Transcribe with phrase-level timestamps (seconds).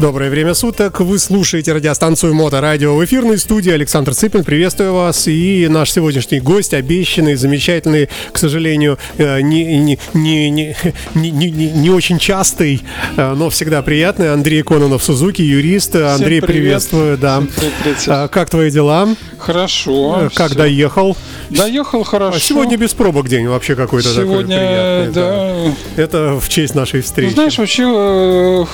[0.00, 1.00] Доброе время суток.
[1.00, 3.70] Вы слушаете радиостанцию Моторадио в эфирной студии.
[3.70, 5.28] Александр Цыпин, приветствую вас.
[5.28, 10.74] И наш сегодняшний гость, обещанный, замечательный, к сожалению, э, не, не, не, не,
[11.14, 12.80] не, не, не очень частый,
[13.18, 14.32] э, но всегда приятный.
[14.32, 15.94] Андрей Кононов, Сузуки, юрист.
[15.94, 16.46] Андрей, привет.
[16.46, 17.18] приветствую.
[17.18, 17.42] Да.
[17.82, 17.98] привет.
[18.06, 19.06] А, Как твои дела?
[19.38, 20.22] Хорошо.
[20.22, 20.58] Э, Как всё.
[20.58, 21.16] доехал?
[21.50, 22.36] Доехал хорошо.
[22.38, 25.74] А Сегодня без пробок день вообще какой-то Сегодня, такой приятный.
[25.96, 26.02] да.
[26.02, 27.28] Это в честь нашей встречи.
[27.30, 28.64] Ну, знаешь, вообще э,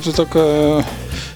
[0.00, 0.84] хо- хорошая, что-то такая...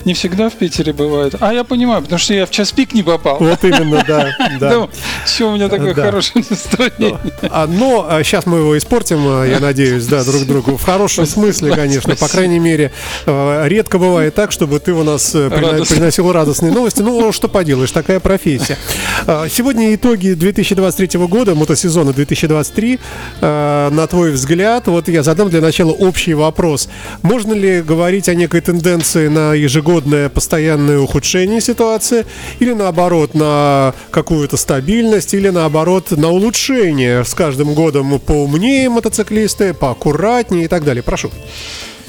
[0.04, 1.34] Не всегда в Питере бывает.
[1.40, 3.38] А я понимаю, потому что я в час пик не попал.
[3.38, 4.30] Вот именно, да.
[4.60, 4.88] да.
[5.24, 7.18] все у меня такое хорошее настроение.
[7.42, 10.76] А, но сейчас мы его испортим, а, я надеюсь, да, друг другу.
[10.76, 12.16] В хорошем смысле, конечно.
[12.16, 12.92] По крайней мере,
[13.26, 17.00] редко бывает так, чтобы ты у нас э, приносил радостные новости.
[17.02, 18.78] Ну, что поделаешь, такая профессия.
[19.26, 22.98] А, Сегодня итоги 2023 года, мотосезона 2023.
[23.40, 26.88] А, На твой взгляд, вот я задам для начала общий вопрос.
[27.22, 32.24] Можно ли говорить о некой тенденции на ежегодное постоянное ухудшение ситуации
[32.60, 40.66] или наоборот на какую-то стабильность или наоборот на улучшение с каждым годом поумнее мотоциклисты, поаккуратнее
[40.66, 41.02] и так далее.
[41.02, 41.30] Прошу.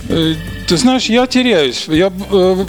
[0.09, 0.35] Э,
[0.67, 1.85] Ты знаешь, я теряюсь.
[1.87, 2.65] Я э,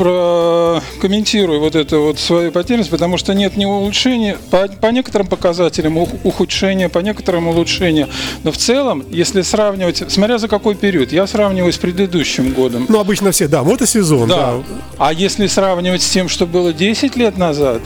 [0.00, 5.98] прокомментирую вот эту вот свою потерянность, потому что нет ни улучшения, по, по некоторым показателям
[5.98, 8.08] ух- ухудшения, по некоторым улучшения.
[8.42, 12.86] Но в целом, если сравнивать, смотря за какой период, я сравниваю с предыдущим годом.
[12.88, 14.36] Ну, обычно все, да, мотосезон, да.
[14.36, 14.54] Да.
[14.98, 17.82] А если сравнивать с тем, что было 10 лет назад,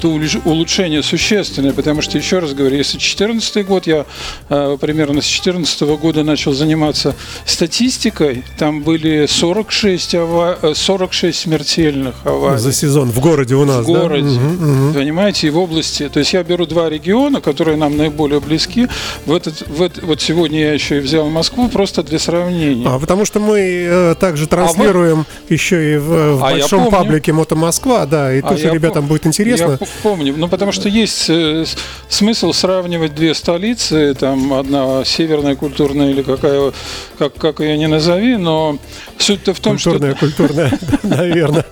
[0.00, 0.08] то
[0.44, 4.06] улучшение существенное, потому что, еще раз говорю, если 2014 год, я
[4.48, 12.14] э, примерно с 2014 года начал заниматься статистикой, там были 46, ава- э, 46 смертельных
[12.24, 12.58] аварий.
[12.58, 14.30] За сезон в городе у нас, в городе, да?
[14.30, 14.94] Мгм, мгм.
[14.94, 16.08] понимаете, и в области.
[16.08, 18.88] То есть я беру два региона, которые нам наиболее близки.
[19.26, 22.86] В этот, в эт- вот сегодня я еще и взял Москву просто для сравнения.
[22.88, 27.54] А, потому что мы э, также транслируем еще и в, в А большом паблике Мото
[27.54, 29.78] Москва, да, и А тоже ребятам пом- будет интересно.
[29.80, 31.64] Я помню, ну потому что есть э,
[32.08, 36.72] смысл сравнивать две столицы, там одна северная культурная или какая,
[37.18, 38.78] как, как ее не назови, но
[39.18, 41.64] суть-то в том, Культурная, культурная, наверное,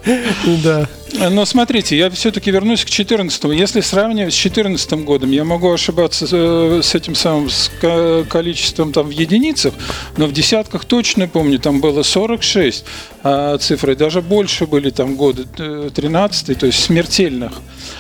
[0.63, 0.85] да.
[0.85, 1.01] что...
[1.31, 6.27] Но смотрите, я все-таки вернусь к 14 Если сравнивать с 14 годом, я могу ошибаться
[6.31, 9.75] э, с этим самым с ко- количеством там в единицах,
[10.17, 12.85] но в десятках точно помню, там было 46
[13.23, 17.53] а, цифры, даже больше были там годы, э, 13 то есть смертельных.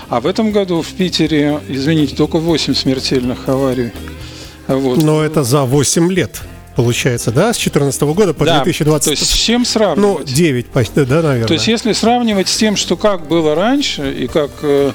[0.08, 3.90] А в этом году в Питере, извините, только 8 смертельных аварий.
[4.68, 5.02] Вот.
[5.02, 6.40] Но это за 8 лет,
[6.76, 9.04] получается, да, с 2014 года по Да, 2020.
[9.04, 10.32] То есть с чем Ну, сравнивать?
[10.32, 11.46] 9 почти, да, наверное.
[11.48, 14.50] То есть если сравнивать с тем, что как было раньше и как...
[14.62, 14.92] э,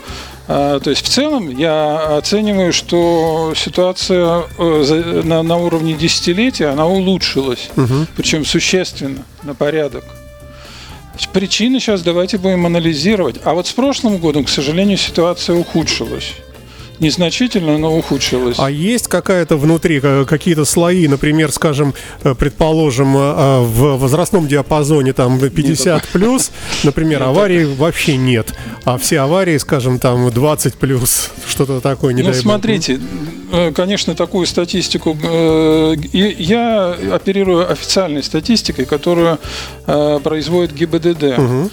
[0.48, 6.68] а, То есть в целом я оцениваю, что ситуация э, за- на, на уровне десятилетия,
[6.68, 8.08] она улучшилась, Мгм.
[8.16, 10.04] причем существенно, на порядок.
[11.34, 13.40] Причины сейчас давайте будем анализировать.
[13.44, 16.34] А вот с прошлым годом, к сожалению, ситуация ухудшилась.
[17.00, 18.58] Незначительно, но ухудшилась.
[18.60, 24.48] А есть какая-то внутри, ка- какие-то слои, например, скажем, э, предположим, э, э, в возрастном
[24.48, 26.52] диапазоне там 50 плюс,
[26.84, 32.30] например, аварий вообще нет, а все аварии, скажем, там 20 плюс, что-то такое, не Ну,
[32.30, 32.42] дай бог.
[32.42, 33.00] смотрите,
[33.52, 35.18] э, конечно, такую статистику.
[35.22, 39.38] э, Я оперирую официальной статистикой, которую
[39.88, 41.38] э, производит ГИБДД.
[41.38, 41.72] Мгм.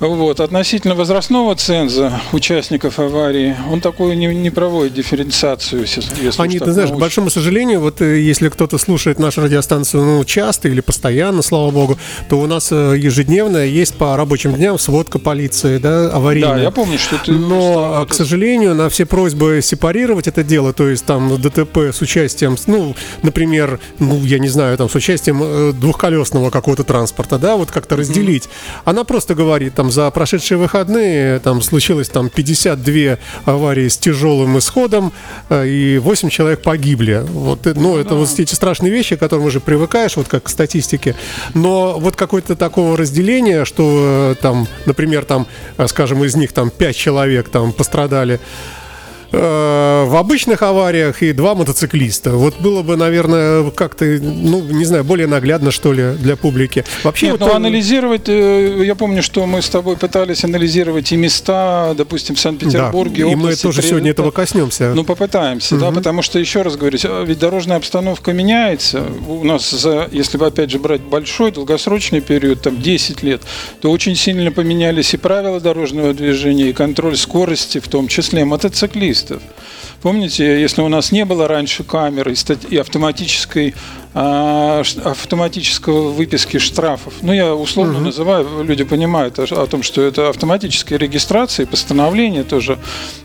[0.00, 0.40] Вот.
[0.40, 5.82] Относительно возрастного ценза участников аварии, он такую не, не проводит дифференциацию.
[5.82, 10.24] если- Они, ты знаешь, к большому сожалению, вот э, если кто-то слушает нашу радиостанцию ну,
[10.24, 15.18] часто или постоянно, слава богу, то у нас э, ежедневно есть по рабочим дням сводка
[15.18, 16.54] полиции, да, аварийная.
[16.54, 17.32] Да, я помню, что ты...
[17.32, 22.00] Но, а, к сожалению, на все просьбы сепарировать это дело, то есть там ДТП с
[22.00, 27.56] участием, ну, например, ну, я не знаю, там с участием э, двухколесного какого-то транспорта, да,
[27.56, 28.48] вот как-то разделить.
[28.84, 35.12] Она просто говорит, там, за прошедшие выходные там случилось там 52 аварии с тяжелым исходом,
[35.48, 37.22] э, и 8 человек погибли.
[37.26, 40.48] Вот, э, ну, это вот эти страшные вещи, к которым уже привыкаешь, вот как к
[40.48, 41.14] статистике.
[41.54, 45.46] Но вот какое-то такого разделения, что э, там, например, там,
[45.86, 48.40] скажем, из них там 5 человек там пострадали
[49.32, 52.32] в обычных авариях и два мотоциклиста.
[52.32, 56.84] Вот было бы, наверное, как-то, ну, не знаю, более наглядно, что ли, для публики.
[57.04, 61.12] Вообще, Нет, вот, ну э, анализировать, э, я помню, что мы с тобой пытались анализировать
[61.12, 64.92] и места, допустим, в да, Санкт-Петербурге, и мы тоже при- сегодня этого коснемся.
[64.94, 69.04] Ну, попытаемся, да, потому что, еще раз говорю, э, ведь дорожная обстановка меняется.
[69.28, 73.42] У нас, за, если бы, опять же, брать большой, долгосрочный период, там, 10 лет,
[73.80, 79.19] то очень сильно поменялись и правила дорожного движения, и контроль скорости, в том числе мотоциклист.
[79.20, 79.42] Мотоциклистов.
[80.02, 82.34] Помните, если у нас не было раньше камеры
[82.70, 83.74] и автоматической
[84.14, 87.14] а, автоматического выписки штрафов.
[87.22, 88.04] Ну, я условно угу.
[88.04, 92.78] называю, люди понимают о, о том, что это автоматическая регистрация, постановление тоже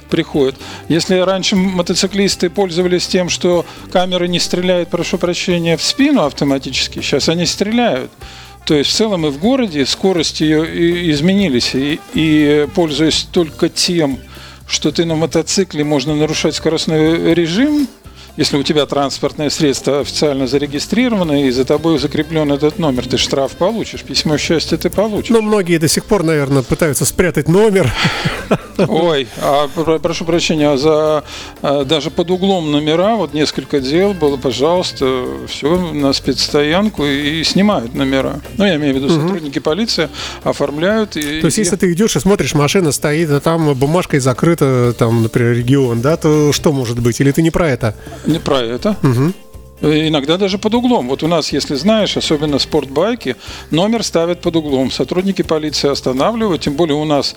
[0.09, 0.55] приходит.
[0.89, 7.29] Если раньше мотоциклисты пользовались тем, что камера не стреляет, прошу прощения, в спину автоматически, сейчас
[7.29, 8.11] они стреляют.
[8.65, 10.43] То есть в целом и в городе скорости
[11.11, 11.75] изменились.
[11.75, 14.19] И, и пользуясь только тем,
[14.67, 17.87] что ты на мотоцикле можно нарушать скоростной режим,
[18.37, 23.53] если у тебя транспортное средство официально зарегистрировано и за тобой закреплен этот номер, ты штраф
[23.53, 25.29] получишь, письмо счастья ты получишь.
[25.29, 27.93] Но многие до сих пор, наверное, пытаются спрятать номер.
[28.77, 29.67] Ой, а
[29.99, 31.23] прошу прощения, а за
[31.61, 37.93] а, даже под углом номера, вот несколько дел было, пожалуйста, все на спецстоянку и снимают
[37.93, 38.41] номера.
[38.57, 40.09] Ну, я имею в виду, сотрудники полиции
[40.43, 41.15] оформляют.
[41.17, 45.23] И, то есть, если ты идешь и смотришь, машина стоит, а там бумажкой закрыта, там,
[45.23, 47.19] например, регион, да, то что может быть?
[47.19, 47.95] Или ты не про это?
[48.25, 48.95] Не про это.
[49.03, 49.33] Угу.
[49.81, 51.09] Иногда даже под углом.
[51.09, 53.35] Вот у нас, если знаешь, особенно спортбайки,
[53.71, 54.89] номер ставят под углом.
[54.89, 57.35] Сотрудники полиции останавливают, тем более у нас,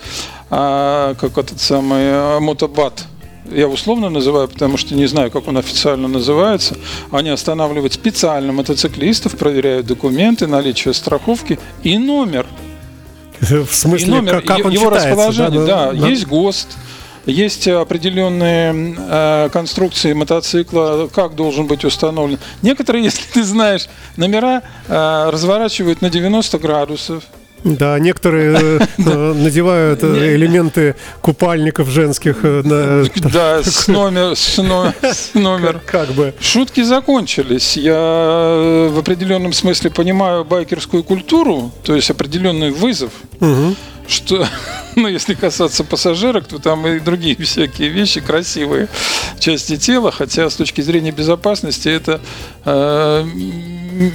[0.49, 3.05] а, как этот самый а, мотобат,
[3.51, 6.77] я условно называю, потому что не знаю, как он официально называется.
[7.11, 12.45] Они останавливают специально мотоциклистов, проверяют документы, наличие страховки и номер.
[13.39, 16.67] В смысле, и номер, как он его расположение, да, да, да, есть ГОСТ,
[17.25, 22.39] есть определенные э, конструкции мотоцикла, как должен быть установлен.
[22.61, 23.87] Некоторые, если ты знаешь,
[24.17, 27.23] номера э, разворачивают на 90 градусов.
[27.63, 28.79] Да, некоторые э,
[29.33, 32.37] надевают элементы купальников женских.
[32.41, 33.03] Да,
[33.63, 35.81] с номер, с номер.
[35.85, 36.33] Как бы.
[36.39, 37.75] Шутки закончились.
[37.75, 43.11] Я в определенном смысле понимаю байкерскую культуру, то есть определенный вызов.
[43.41, 43.75] Угу
[44.09, 44.47] что,
[44.95, 48.87] ну, если касаться пассажирок, то там и другие всякие вещи, красивые
[49.39, 52.19] части тела, хотя с точки зрения безопасности это
[52.65, 53.25] э,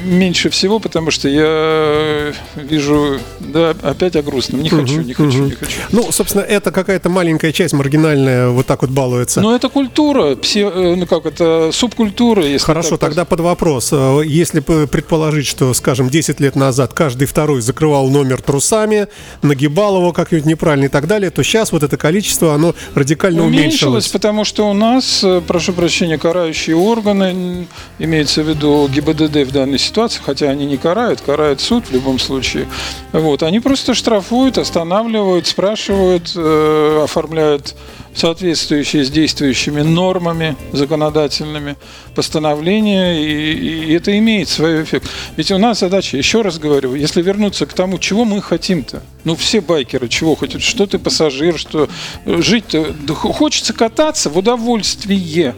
[0.04, 4.62] меньше всего, потому что я вижу, да, опять о грустном.
[4.62, 5.78] Не хочу, не хочу, не хочу.
[5.92, 9.40] Ну, собственно, это какая-то маленькая часть маргинальная, вот так вот балуется.
[9.40, 12.44] Но это культура, пси, э, ну как это, субкультура.
[12.44, 13.00] Если Хорошо, так...
[13.00, 13.90] тогда под вопрос.
[13.92, 19.08] Э, если предположить, что, скажем, 10 лет назад каждый второй закрывал номер трусами,
[19.42, 23.64] нагибал его как-нибудь неправильно и так далее, то сейчас вот это количество, оно радикально уменьшилось.
[23.64, 27.66] Уменьшилось, потому что у нас, э, прошу прощения, карающие органы,
[27.98, 32.18] имеется в виду ГИБДД в данной ситуации, хотя они не карают, карает суд в любом
[32.18, 32.68] случае.
[33.12, 37.74] Вот, они просто штрафуют, останавливают, спрашивают, э, оформляют
[38.14, 41.76] соответствующие с действующими нормами законодательными
[42.14, 45.08] постановления, и, и это имеет свой эффект.
[45.36, 49.34] Ведь у нас задача, еще раз говорю, если вернуться к тому, чего мы хотим-то, ну
[49.36, 51.88] все байкеры чего хотят, что ты пассажир, что
[52.24, 55.54] жить-то, хочется кататься в удовольствие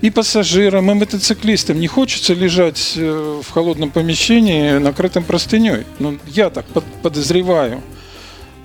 [0.00, 5.84] и пассажирам, и мотоциклистам не хочется лежать э, в холодном помещении, накрытым простыней.
[5.98, 6.66] Ну, я так
[7.02, 7.82] подозреваю.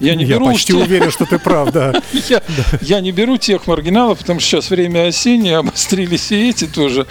[0.02, 0.82] Я не я беру почти тех...
[0.82, 1.94] уверен, что ты прав, да.
[2.30, 2.42] я,
[2.82, 7.06] я не беру тех маргиналов, потому что сейчас время осеннее, обострились и эти тоже.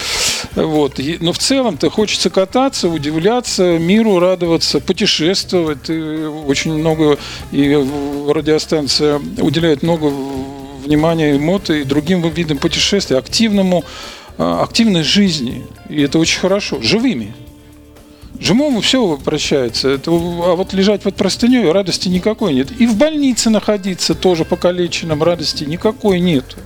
[0.57, 1.01] Вот.
[1.21, 5.89] Но в целом-то хочется кататься, удивляться, миру радоваться, путешествовать.
[5.89, 6.01] И
[6.47, 7.17] очень много,
[7.53, 7.79] и
[8.29, 10.13] радиостанция уделяет много
[10.85, 13.85] внимания мото и другим видам путешествий, активному,
[14.37, 15.65] а, активной жизни.
[15.89, 16.83] И это очень хорошо.
[16.83, 17.35] Живыми.
[18.41, 19.91] Живому все прощается.
[19.91, 22.69] Это, а вот лежать под простыней радости никакой нет.
[22.81, 26.57] И в больнице находиться тоже покалеченным радости никакой нет.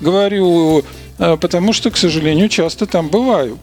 [0.00, 0.82] Говорю,
[1.18, 3.58] а, потому что, к сожалению, часто там бываю.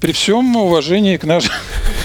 [0.00, 1.52] При всем уважении к нашим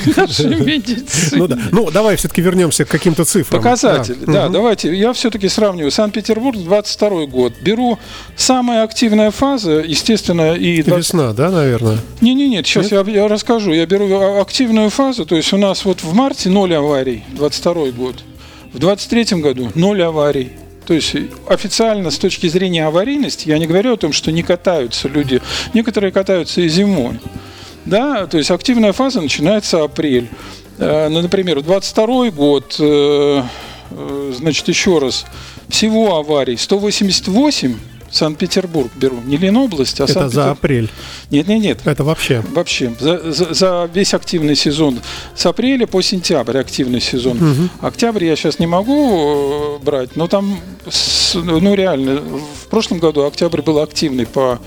[0.66, 1.38] медицине.
[1.38, 1.58] Ну, да.
[1.72, 3.62] ну давай все-таки вернемся к каким-то цифрам.
[3.62, 4.54] Показатели, да, да угу.
[4.54, 4.94] давайте.
[4.94, 5.92] Я все-таки сравниваю.
[5.92, 7.54] Санкт-Петербург, 22 год.
[7.62, 7.98] Беру
[8.36, 10.84] самая активная фаза, естественно, и...
[10.84, 10.98] 20...
[10.98, 11.98] Весна, да, наверное?
[12.22, 13.72] Не-не-не, сейчас я, я расскажу.
[13.72, 18.24] Я беру активную фазу, то есть у нас вот в марте 0 аварий, 22 год.
[18.74, 20.52] В 23 году 0 аварий.
[20.86, 21.16] То есть
[21.48, 25.42] официально с точки зрения аварийности я не говорю о том, что не катаются люди.
[25.74, 27.20] Некоторые катаются и зимой.
[27.86, 30.30] Да, то есть активная фаза начинается апрель.
[30.78, 33.44] Э, ну, например, 22 год, э,
[33.92, 35.26] э, значит, еще раз,
[35.70, 37.76] всего аварий 188
[38.12, 40.90] Санкт-Петербург беру, не Ленобласть, а Это за апрель?
[41.32, 41.80] Нет, нет, нет.
[41.84, 42.42] Это вообще?
[42.54, 42.94] Вообще.
[42.98, 45.02] За, за, за весь активный сезон.
[45.36, 47.38] С апреля по сентябрь активный сезон.
[47.38, 47.70] Угу.
[47.82, 50.60] Октябрь я сейчас не могу брать, но там,
[51.34, 54.60] ну реально, в прошлом году октябрь был активный по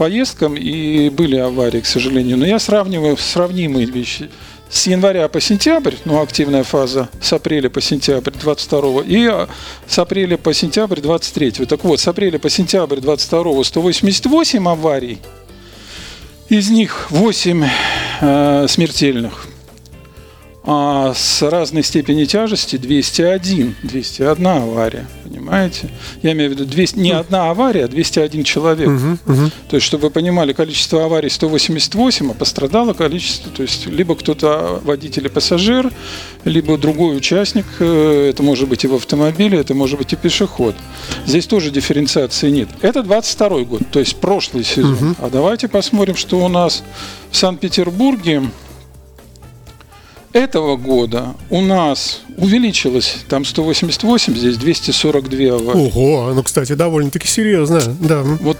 [0.00, 2.38] поездкам, и были аварии, к сожалению.
[2.38, 4.30] Но я сравниваю сравнимые вещи.
[4.70, 9.46] с января по сентябрь, ну, активная фаза с апреля по сентябрь 22 и а,
[9.86, 11.66] с апреля по сентябрь 23.
[11.66, 15.18] Так вот, с апреля по сентябрь 22 188 аварий,
[16.48, 17.64] из них 8
[18.22, 19.49] э, смертельных
[20.72, 25.90] а с разной степенью тяжести 201, 201 авария, понимаете?
[26.22, 28.88] Я имею в виду 200, не одна авария, а 201 человек.
[28.88, 29.50] Угу, угу.
[29.68, 34.80] То есть, чтобы вы понимали, количество аварий 188, а пострадало количество, то есть, либо кто-то
[34.84, 35.90] водитель и пассажир,
[36.44, 40.76] либо другой участник, э, это может быть и в автомобиле, это может быть и пешеход.
[41.26, 42.68] Здесь тоже дифференциации нет.
[42.80, 44.92] Это 22 год, то есть прошлый сезон.
[44.92, 45.14] Угу.
[45.18, 46.84] А давайте посмотрим, что у нас
[47.32, 48.44] в Санкт-Петербурге
[50.32, 55.86] этого года у нас увеличилось там 188, здесь 242 аварии.
[55.86, 58.22] Ого, ну, кстати, довольно-таки серьезно, да.
[58.22, 58.58] Вот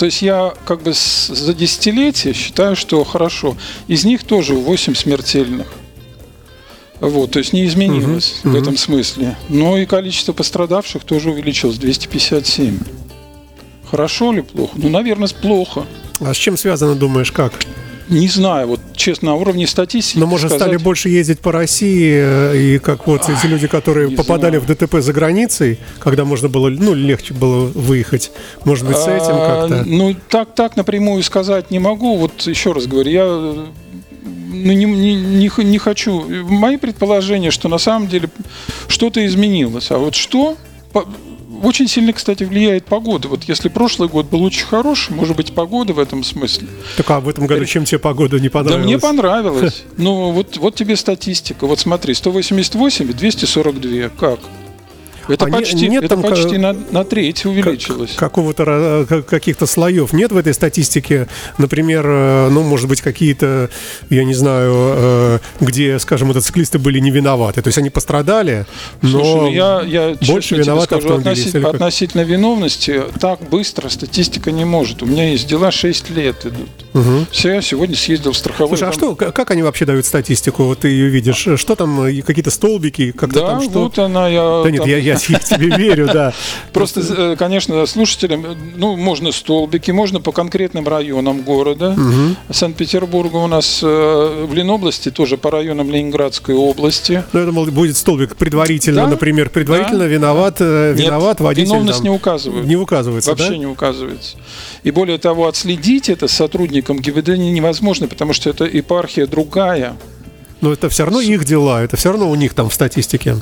[0.00, 3.54] то есть я как бы за десятилетие считаю, что хорошо.
[3.86, 5.66] Из них тоже 8 смертельных.
[7.00, 8.62] Вот, то есть не изменилось угу, в угу.
[8.62, 9.36] этом смысле.
[9.50, 12.78] Но и количество пострадавших тоже увеличилось 257.
[13.90, 14.72] Хорошо или плохо?
[14.76, 15.84] Ну, наверное, плохо.
[16.20, 17.52] А с чем связано, думаешь, как?
[18.10, 20.18] Не знаю, вот честно, на уровне статистики.
[20.18, 20.66] Но, может, сказать...
[20.66, 24.62] стали больше ездить по России, э, и как вот эти люди, которые попадали знаю.
[24.62, 28.32] в ДТП за границей, когда можно было, ну, легче было выехать.
[28.64, 29.84] Может быть, с этим а, как-то?
[29.86, 32.16] Ну, так, так напрямую сказать не могу.
[32.16, 36.24] Вот еще раз говорю, я ну, не, не, не, не хочу.
[36.48, 38.28] Мои предположения, что на самом деле
[38.88, 39.90] что-то изменилось.
[39.90, 40.56] А вот что?
[41.62, 43.28] Очень сильно, кстати, влияет погода.
[43.28, 46.68] Вот если прошлый год был очень хороший, может быть, погода в этом смысле.
[46.96, 48.82] Так а в этом году чем тебе погода не понравилась?
[48.82, 49.84] Да мне понравилось.
[49.96, 51.66] Ну, вот, вот тебе статистика.
[51.66, 54.08] Вот смотри, 188 и 242.
[54.08, 54.40] Как?
[55.28, 58.12] Это а почти, нет это там почти на, на треть увеличилось.
[58.16, 61.26] Как, какого-то каких-то слоев нет в этой статистике.
[61.58, 63.70] Например, э, ну, может быть, какие-то,
[64.08, 67.60] я не знаю, э, где, скажем, мотоциклисты были не виноваты.
[67.62, 68.66] То есть они пострадали,
[69.02, 74.64] но Слушай, ну я, я больше виноваты скажу, относительно, относительно виновности так быстро статистика не
[74.64, 75.02] может.
[75.02, 76.68] У меня есть дела 6 лет идут.
[76.94, 77.26] Угу.
[77.30, 78.76] Все, я сегодня съездил в страховой.
[78.76, 80.64] Слушай, а что, как они вообще дают статистику?
[80.64, 81.46] Вот ты ее видишь.
[81.56, 83.12] Что там, э, какие-то столбики?
[83.12, 83.84] Как да, там, что?
[83.84, 84.28] вот она.
[84.28, 86.32] Я, да нет, я, я я тебе верю, да.
[86.72, 88.44] Просто, э, конечно, слушателям,
[88.76, 91.96] ну, можно столбики, можно по конкретным районам города.
[92.50, 97.24] Санкт-Петербурга у нас э, в Ленобласти, тоже по районам Ленинградской области.
[97.32, 101.70] Ну, это, мол, будет столбик предварительно, например, предварительно виноват, э, виноват водитель.
[101.70, 102.66] виновность не указывают.
[102.66, 104.36] Не указывается, Вообще не указывается.
[104.82, 109.96] И более того, отследить это сотрудникам ГИБД невозможно, потому что это епархия другая.
[110.60, 113.36] Но это все равно их дела, это все равно у них там в статистике.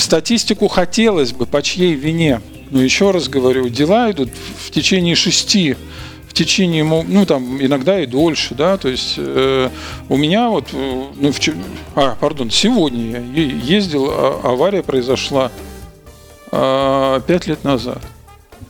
[0.00, 2.40] Статистику хотелось бы, по чьей вине.
[2.70, 4.30] Но еще раз говорю, дела идут
[4.64, 5.76] в течение шести
[6.26, 9.68] в течение, ну там иногда и дольше, да, то есть э,
[10.08, 11.40] у меня вот, э, ну, в,
[11.96, 15.50] а, пардон, сегодня я ездил, а, авария произошла
[16.52, 17.98] а, пять лет назад.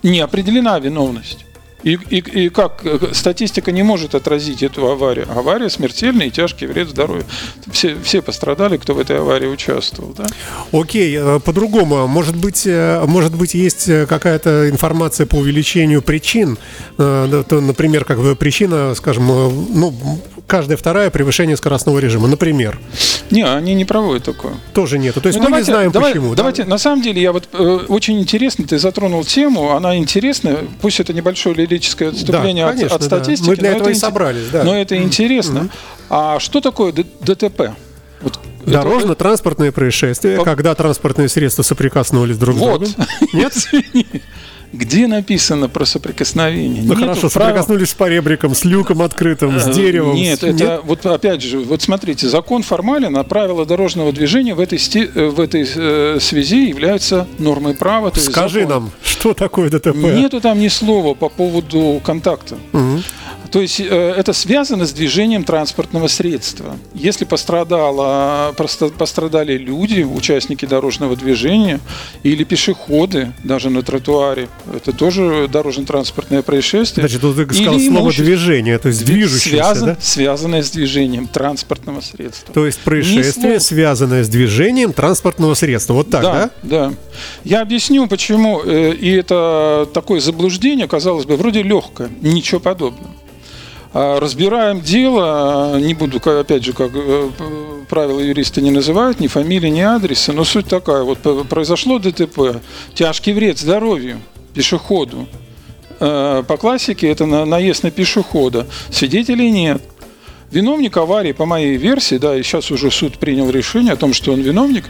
[0.01, 1.45] Не определена виновность.
[1.83, 2.83] И, и, и как
[3.13, 5.27] статистика не может отразить эту аварию?
[5.29, 7.25] Авария смертельная и тяжкий вред здоровью.
[7.71, 10.13] Все, все пострадали, кто в этой аварии участвовал.
[10.13, 10.25] Да?
[10.71, 12.07] Окей, э, по-другому.
[12.07, 16.57] Может быть, э, может быть, есть какая-то информация по увеличению причин.
[16.97, 19.93] Э, например, как бы причина, скажем, ну,
[20.51, 22.77] каждая вторая превышение скоростного режима, например.
[23.29, 24.55] Не, они не проводят такое.
[24.73, 25.15] Тоже нет.
[25.15, 26.35] То есть ну, мы давайте, не знаем давай, почему.
[26.35, 26.69] Давайте, да?
[26.71, 31.13] на самом деле, я вот э, очень интересно, ты затронул тему, она интересная, пусть это
[31.13, 33.47] небольшое лирическое отступление да, конечно, от, от статистики.
[33.47, 34.65] Мы для этого и собрались, да.
[34.65, 35.59] Но это интересно.
[35.59, 36.05] Mm-hmm.
[36.09, 37.71] А что такое ДТП?
[38.19, 40.43] Вот Дорожно-транспортные происшествия, по...
[40.43, 42.81] когда транспортные средства соприкоснулись друг с вот.
[42.81, 43.07] другом.
[43.31, 43.53] Нет?
[44.73, 46.83] Где написано про соприкосновение?
[46.83, 50.15] Ну хорошо, соприкоснулись с поребриком, с люком открытым, с э, деревом.
[50.15, 50.43] Нет, с...
[50.43, 50.81] это Нет?
[50.83, 55.09] вот опять же, вот смотрите, закон формален, а правила дорожного движения в этой, сти...
[55.13, 58.11] Э, в этой э, связи являются нормой права.
[58.15, 59.95] Скажи нам, что такое ДТП?
[59.95, 62.55] Нету там ни слова по поводу контакта.
[62.71, 63.01] Угу.
[63.51, 63.85] То есть э,
[64.17, 66.77] это связано с движением транспортного средства.
[66.93, 68.53] Если пострадало,
[68.97, 71.81] пострадали люди, участники дорожного движения
[72.23, 77.07] или пешеходы, даже на тротуаре, это тоже дорожно-транспортное происшествие.
[77.07, 79.97] Значит, тут ты сказал или слово движение, то есть движущееся, связан, да?
[79.99, 82.53] Связанное с движением транспортного средства.
[82.53, 85.93] То есть происшествие, связанное с движением транспортного средства.
[85.93, 86.31] Вот так, да?
[86.31, 86.93] Да, да.
[87.43, 88.61] Я объясню, почему.
[88.63, 93.09] Э, и это такое заблуждение, казалось бы, вроде легкое, ничего подобного.
[93.93, 97.29] А, разбираем дело, не буду, опять же, как э,
[97.89, 101.19] правила юриста не называют, ни фамилии, ни адреса, но суть такая, вот
[101.49, 102.61] произошло ДТП,
[102.93, 104.21] тяжкий вред здоровью,
[104.53, 105.27] пешеходу.
[105.99, 108.65] Э, по классике это наезд на пешехода.
[108.89, 109.81] Свидетелей нет.
[110.51, 114.31] Виновник аварии, по моей версии, да, и сейчас уже суд принял решение о том, что
[114.31, 114.85] он виновник,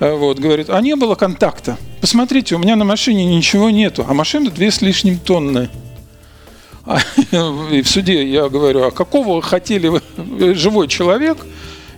[0.00, 1.76] э, вот, говорит, а не было контакта.
[2.00, 5.68] Посмотрите, у меня на машине ничего нету, а машина две с лишним тонны.
[7.30, 10.02] И в суде я говорю, а какого хотели вы,
[10.54, 11.38] живой человек,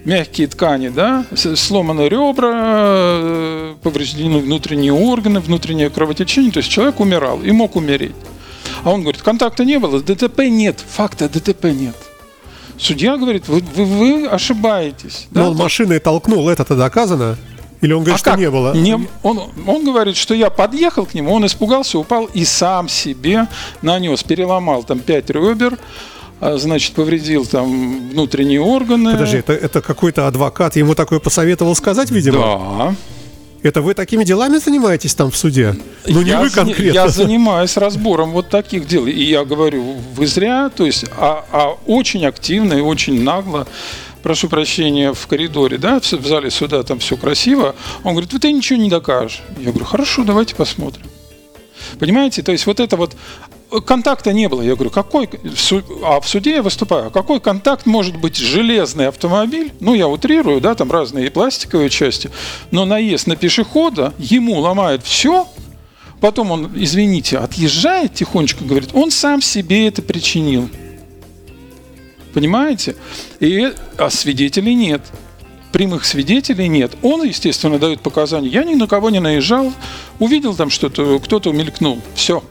[0.04, 7.42] мягкие ткани, да, сломаны ребра, э, повреждены внутренние органы, внутреннее кровотечение, то есть человек умирал
[7.42, 8.14] и мог умереть.
[8.85, 11.97] А он говорит, контакта не было, ДТП нет, факта ДТП нет.
[12.78, 15.26] Судья говорит, вы, вы, вы ошибаетесь.
[15.33, 15.50] Но да?
[15.50, 17.37] он машиной толкнул, это-то доказано?
[17.81, 18.39] Или он говорит, а что как?
[18.41, 18.75] не было?
[18.75, 23.47] Не, он, он говорит, что я подъехал к нему, он испугался, упал и сам себе
[23.83, 25.79] нанес, переломал там пять ребер,
[26.41, 29.13] а, значит, повредил там внутренние органы.
[29.13, 32.39] Подожди, это, это какой-то адвокат ему такое посоветовал сказать, видимо?
[32.39, 32.95] Да.
[33.63, 35.77] Это вы такими делами занимаетесь там в суде?
[36.07, 36.95] Ну, не я вы конкретно.
[36.95, 39.07] Я занимаюсь разбором вот таких дел.
[39.07, 43.67] И я говорю, вы зря, то есть, а, а очень активно и очень нагло
[44.23, 47.75] прошу прощения, в коридоре, да, в зале суда там все красиво.
[48.05, 49.43] Он говорит, вы ты ничего не докажешь.
[49.59, 51.07] Я говорю, хорошо, давайте посмотрим.
[51.99, 53.17] Понимаете, то есть вот это вот
[53.85, 54.63] контакта не было.
[54.63, 55.29] Я говорю, какой,
[56.05, 60.75] а в суде я выступаю, какой контакт может быть железный автомобиль, ну я утрирую, да,
[60.75, 62.31] там разные пластиковые части,
[62.71, 65.47] но наезд на пешехода, ему ломает все,
[66.21, 70.69] потом он, извините, отъезжает тихонечко, говорит, он сам себе это причинил.
[72.35, 72.97] Понимаете?
[73.41, 75.03] И, а свидетелей нет
[75.73, 76.93] прямых свидетелей нет.
[77.03, 78.49] Он, естественно, дает показания.
[78.49, 79.73] Я ни на кого не наезжал,
[80.19, 82.01] увидел там что-то, кто-то мелькнул.
[82.15, 82.43] Все.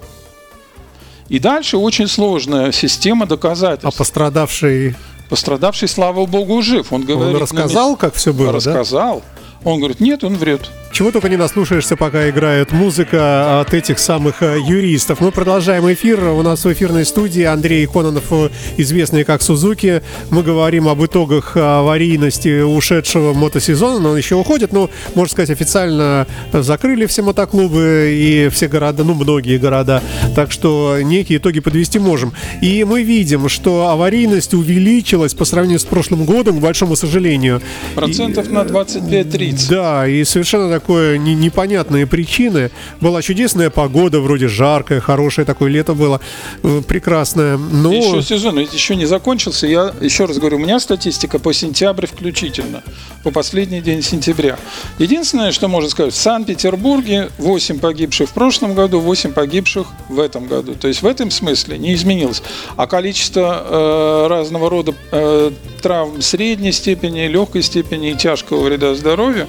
[1.29, 3.85] И дальше очень сложная система доказательств.
[3.85, 4.95] А пострадавший?
[5.29, 6.93] Пострадавший, слава богу, жив.
[6.93, 9.21] Он, говорит, он рассказал, как все было, Рассказал.
[9.63, 9.69] Да?
[9.69, 10.69] Он говорит, нет, он врет.
[10.97, 15.21] Чего только не наслушаешься, пока играет музыка от этих самых э, юристов.
[15.21, 16.23] Мы продолжаем эфир.
[16.29, 20.01] У нас в эфирной студии Андрей Кононов, э, известный как Сузуки.
[20.31, 24.73] Мы говорим об итогах аварийности ушедшего мотосезона, но он еще уходит.
[24.73, 30.01] Но, можно сказать, официально закрыли все мотоклубы и все города, ну, многие города.
[30.35, 32.33] Так что некие итоги подвести можем.
[32.63, 37.61] И мы видим, что аварийность увеличилась по сравнению с прошлым годом, к большому сожалению.
[37.93, 39.69] Процентов и, на 25-30.
[39.69, 42.71] Да, и совершенно такое не, непонятные причины.
[43.01, 46.21] Была чудесная погода, вроде жаркое, хорошее такое лето было,
[46.63, 47.57] э, прекрасное.
[47.57, 47.91] Но...
[47.91, 49.67] Еще сезон еще не закончился.
[49.67, 52.83] Я еще раз говорю, у меня статистика по сентябрь включительно,
[53.25, 54.57] по последний день сентября.
[54.97, 60.47] Единственное, что можно сказать, в Санкт-Петербурге 8 погибших в прошлом году, 8 погибших в этом
[60.47, 60.73] году.
[60.75, 62.41] То есть в этом смысле не изменилось.
[62.77, 69.47] А количество э, разного рода э, травм средней степени, легкой степени и тяжкого вреда здоровью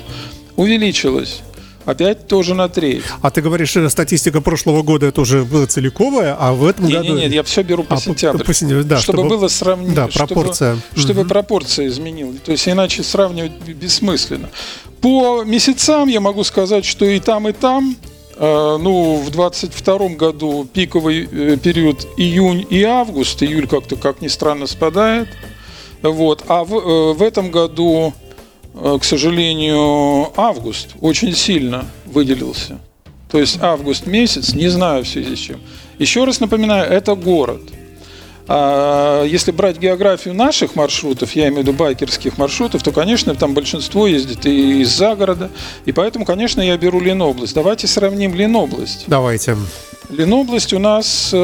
[0.59, 1.41] увеличилось.
[1.85, 3.05] Опять тоже на треть.
[3.23, 6.93] А ты говоришь, что статистика прошлого года это уже была целиковая, а в этом не,
[6.93, 7.15] году...
[7.15, 8.45] Нет, нет, я все беру по а, сентябрю.
[8.45, 9.95] По, сентябрю да, чтобы, чтобы было сравнение.
[9.95, 10.75] Да, пропорция.
[10.75, 11.29] Чтобы, чтобы угу.
[11.31, 12.41] пропорция изменилась.
[12.45, 14.51] То есть иначе сравнивать бессмысленно.
[15.01, 17.97] По месяцам я могу сказать, что и там, и там
[18.37, 24.29] э, ну, в 22 году пиковый э, период июнь и август, июль как-то, как ни
[24.29, 25.29] странно, спадает.
[26.03, 26.45] Вот.
[26.49, 28.28] А в, э, в этом году Э,
[28.79, 32.79] к сожалению, август очень сильно выделился.
[33.31, 35.61] То есть август месяц, не знаю в связи с чем.
[35.99, 37.63] Еще раз напоминаю, это город.
[38.51, 43.53] А если брать географию наших маршрутов, я имею в виду байкерских маршрутов, то, конечно, там
[43.53, 45.51] большинство ездит и из-за города.
[45.85, 47.55] И поэтому, конечно, я беру Ленобласть.
[47.55, 49.05] Давайте сравним Ленобласть.
[49.07, 49.59] Давайте.
[50.09, 51.37] Ленобласть у нас э,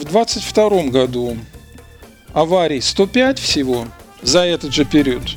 [0.00, 1.36] в 22 году
[2.32, 3.84] аварий 105 всего
[4.22, 5.36] за этот же период.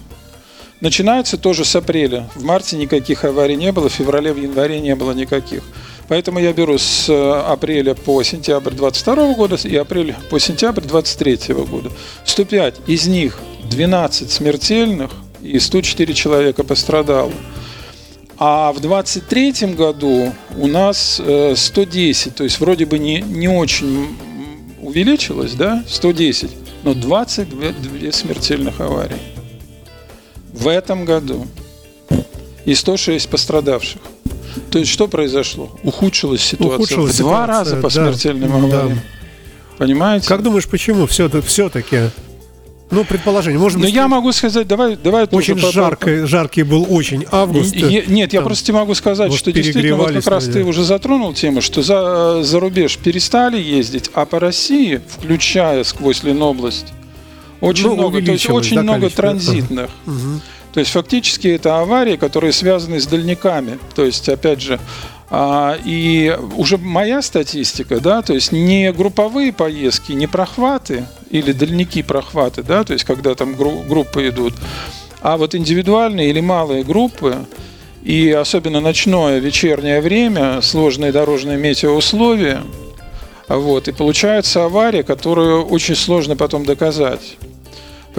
[0.81, 2.29] Начинается тоже с апреля.
[2.35, 5.63] В марте никаких аварий не было, в феврале, в январе не было никаких.
[6.07, 11.53] Поэтому я беру с э, апреля по сентябрь 22 года и апрель по сентябрь 23
[11.65, 11.91] года.
[12.23, 13.39] 105 из них
[13.69, 15.11] 12 смертельных
[15.41, 17.33] и 104 человека пострадало.
[18.37, 21.21] А в 23 году у нас
[21.55, 24.07] 110, э, то есть вроде бы не, не очень
[24.81, 26.49] увеличилось, да, 110,
[26.83, 29.17] но 22 смертельных аварий
[30.59, 31.47] в этом году
[32.65, 34.01] и 106 пострадавших.
[34.71, 35.71] То есть что произошло?
[35.83, 38.95] Ухудшилась ситуация Ухудшилась в два ситуация, раза по да, смертельным авариям.
[38.95, 38.95] Да.
[39.77, 40.27] Понимаете?
[40.27, 41.47] Как думаешь, почему все-таки?
[41.47, 41.69] Все
[42.91, 43.59] ну, предположение.
[43.59, 47.75] Может быть, Но я могу сказать, давай, давай очень жаркий, жаркий был очень август.
[47.75, 51.61] Я, нет, я просто могу сказать, что действительно, вот как раз ты уже затронул тему,
[51.61, 56.87] что за, за рубеж перестали ездить, а по России, включая сквозь Ленобласть,
[57.61, 59.89] очень ну, много, то есть очень да, много транзитных.
[60.05, 60.41] Угу.
[60.73, 63.79] То есть фактически это аварии, которые связаны с дальниками.
[63.95, 64.79] То есть, опять же,
[65.31, 72.01] А, и уже моя статистика, да, то есть не групповые поездки, не прохваты или дальники
[72.01, 74.55] прохваты, да, то есть когда там гру- группы идут,
[75.21, 77.45] а вот индивидуальные или малые группы,
[78.01, 82.63] и особенно ночное, вечернее время, сложные дорожные метеоусловия,
[83.47, 87.37] вот, и получается авария, которую очень сложно потом доказать.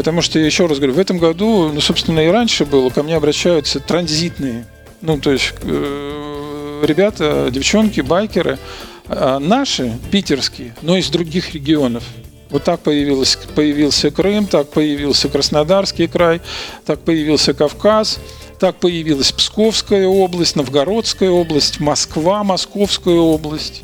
[0.01, 3.17] Потому что, еще раз говорю, в этом году, ну, собственно, и раньше было, ко мне
[3.17, 4.65] обращаются транзитные.
[5.03, 8.59] Ну, то есть э, ребята, девчонки, байкеры,
[9.09, 12.03] э, наши, питерские, но из других регионов.
[12.49, 16.41] Вот так появилось, появился Крым, так появился Краснодарский край,
[16.87, 18.21] так появился Кавказ,
[18.59, 23.83] так появилась Псковская область, Новгородская область, Москва, Московская область.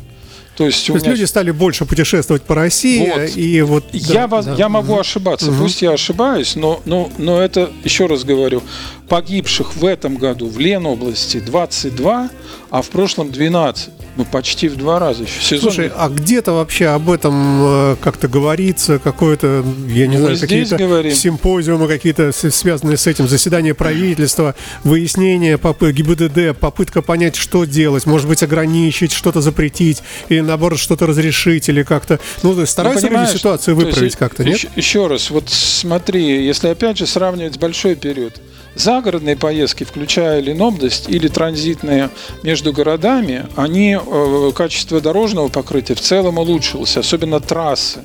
[0.57, 1.15] То есть, То есть меня...
[1.15, 3.37] люди стали больше путешествовать по России вот.
[3.37, 3.85] и вот.
[3.93, 4.55] Я да, вас, да.
[4.55, 5.59] я могу ошибаться, угу.
[5.61, 8.63] пусть я ошибаюсь, но, но, но это еще раз говорю,
[9.07, 12.29] погибших в этом году в Ленобласти 22,
[12.69, 13.89] а в прошлом 12.
[14.17, 15.39] Ну, почти в два раза еще.
[15.41, 15.71] Сезон...
[15.71, 21.11] Слушай, а где-то вообще об этом э, как-то говорится, какое-то, я не ну, знаю, какие-то
[21.11, 28.27] симпозиумы какие-то связанные с этим, заседание правительства, выяснение поп- ГИБДД, попытка понять, что делать, может
[28.27, 33.75] быть, ограничить, что-то запретить, или наоборот, что-то разрешить, или как-то, ну, стараются ну, люди ситуацию
[33.75, 34.57] выправить как-то, нет?
[34.57, 38.41] Еще, еще раз, вот смотри, если опять же сравнивать большой период,
[38.77, 42.11] Загородные поездки, включая Ленобласть или транзитные
[42.43, 48.01] между городами, они, э, качество дорожного покрытия в целом улучшилось, особенно трассы.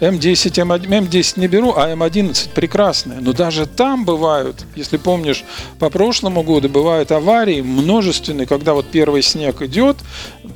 [0.00, 3.20] М10, М1, М10 не беру, а М11 прекрасная.
[3.20, 5.44] Но даже там бывают, если помнишь,
[5.78, 9.96] по прошлому году бывают аварии множественные, когда вот первый снег идет,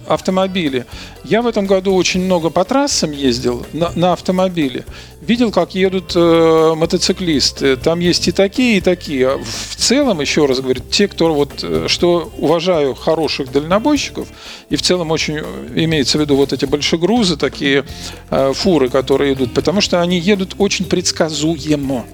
[0.09, 0.85] автомобили.
[1.24, 4.87] Я в этом году очень много по трассам ездил на, на автомобиле.
[5.20, 7.76] Видел, как едут э, мотоциклисты.
[7.76, 9.38] Там есть и такие, и такие.
[9.38, 14.28] В целом, еще раз говорю, те, кто вот, э, что уважаю хороших дальнобойщиков,
[14.70, 17.85] и в целом очень э, имеется в виду вот эти большегрузы, такие
[18.30, 22.06] э, фуры, которые идут, потому что они едут очень предсказуемо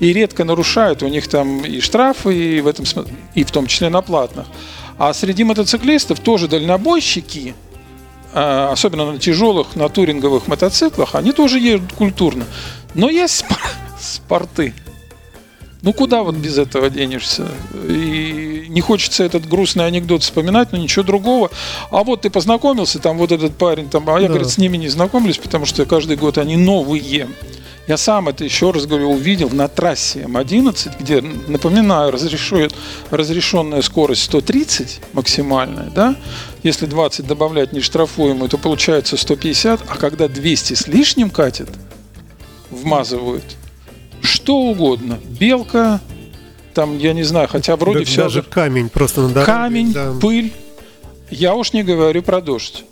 [0.00, 1.04] и редко нарушают.
[1.04, 2.84] У них там и штрафы, и в этом
[3.34, 4.46] и в том числе на платных.
[4.98, 7.69] А среди мотоциклистов тоже дальнобойщики, а,
[8.32, 12.44] особенно на тяжелых, на туринговых мотоциклах, они тоже едут культурно.
[12.94, 13.44] Но есть
[14.00, 14.74] спорты.
[15.82, 17.48] Ну куда вот без этого денешься?
[17.88, 21.50] И не хочется этот грустный анекдот вспоминать, но ничего другого.
[21.90, 24.34] А вот ты познакомился, там вот этот парень, там, а я, да.
[24.34, 27.28] говорит, с ними не знакомлюсь, потому что каждый год они новые.
[27.86, 32.74] Я сам это, еще раз говорю, увидел на трассе М11, где, напоминаю, разрешает,
[33.10, 36.14] разрешенная скорость 130 максимальная, да?
[36.62, 41.68] Если 20 добавлять нештрафуемую, то получается 150, а когда 200 с лишним катит,
[42.70, 43.44] вмазывают,
[44.20, 45.18] что угодно.
[45.24, 46.00] Белка,
[46.74, 48.22] там, я не знаю, хотя вроде да, все...
[48.24, 49.46] Даже камень просто на дороге.
[49.46, 50.12] Камень, да.
[50.20, 50.52] пыль.
[51.30, 52.84] Я уж не говорю про дождь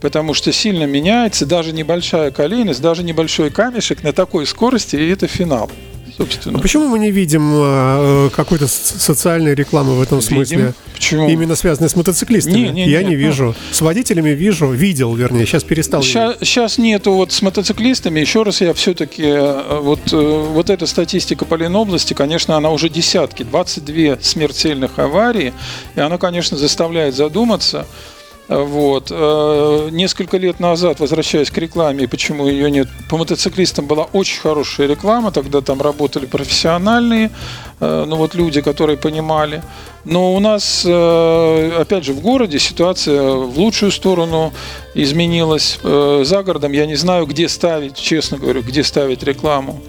[0.00, 5.26] потому что сильно меняется даже небольшая колейность, даже небольшой камешек на такой скорости, и это
[5.26, 5.70] финал.
[6.16, 6.58] Собственно.
[6.58, 10.36] А почему мы не видим э, какой-то социальной рекламы в этом видим.
[10.36, 10.74] смысле?
[10.94, 11.28] Почему?
[11.28, 12.54] Именно связанной с мотоциклистами.
[12.54, 13.46] Не, не, Я нет, не вижу.
[13.46, 13.54] Ну...
[13.70, 16.02] С водителями вижу, видел, вернее, сейчас перестал.
[16.02, 18.20] Сейчас, сейчас нету вот с мотоциклистами.
[18.20, 22.88] Еще раз я все-таки э, вот э, вот эта статистика по Ленобласти, конечно, она уже
[22.88, 25.52] десятки, 22 смертельных аварий,
[25.96, 27.86] и она, конечно, заставляет задуматься.
[28.48, 29.08] Вот.
[29.10, 34.86] Э, несколько лет назад, возвращаясь к рекламе, почему ее нет, по мотоциклистам была очень хорошая
[34.86, 37.30] реклама, тогда там работали профессиональные,
[37.80, 39.62] э, ну вот люди, которые понимали.
[40.04, 44.52] Но у нас, э, опять же, в городе ситуация в лучшую сторону
[44.94, 45.80] изменилась.
[45.82, 49.80] За городом я не знаю, где ставить, честно говорю, где ставить рекламу.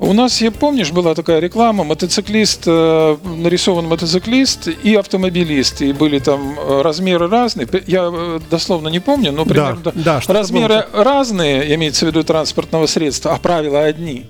[0.00, 6.20] У нас, я помнишь, была такая реклама, мотоциклист, э, нарисован мотоциклист и автомобилист, и были
[6.20, 7.68] там э, размеры разные.
[7.88, 12.86] Я э, дословно не помню, но примерно да, да, размеры разные, имеется в виду транспортного
[12.86, 14.26] средства, а правила одни.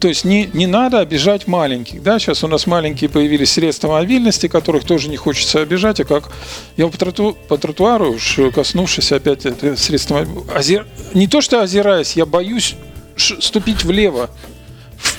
[0.00, 2.02] То есть не, не надо обижать маленьких.
[2.02, 2.18] Да?
[2.18, 6.00] Сейчас у нас маленькие появились средства мобильности, которых тоже не хочется обижать.
[6.00, 6.30] А как
[6.76, 10.86] я по, троту, по тротуару, уж коснувшись опять это средства озер...
[11.14, 12.74] не то что озираясь, я боюсь
[13.16, 14.28] ступить влево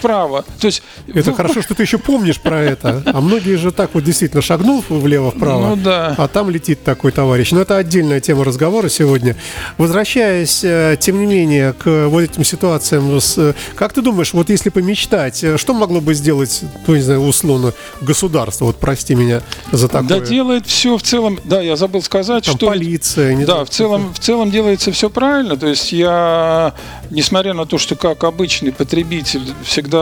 [0.06, 0.46] вправо.
[0.60, 1.36] То есть, это в...
[1.36, 3.02] хорошо, что ты еще помнишь про это.
[3.06, 6.16] А многие же так вот действительно шагнул влево-вправо, ну, да.
[6.18, 7.52] а там летит такой товарищ.
[7.52, 9.36] Но это отдельная тема разговора сегодня.
[9.78, 14.70] Возвращаясь, э, тем не менее, к вот этим ситуациям, э, как ты думаешь, вот если
[14.70, 19.42] помечтать, э, что могло бы сделать, ну, не знаю, условно, государство, вот прости меня
[19.72, 20.20] за такое.
[20.20, 22.68] Да делает все в целом, да, я забыл сказать, там что...
[22.68, 23.34] полиция.
[23.34, 26.74] Не да, знаю, в целом, в целом делается все правильно, то есть я,
[27.10, 29.95] несмотря на то, что как обычный потребитель всегда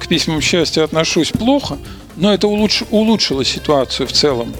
[0.00, 1.78] к письмам счастья отношусь плохо,
[2.16, 4.54] но это улуч, улучшило ситуацию в целом.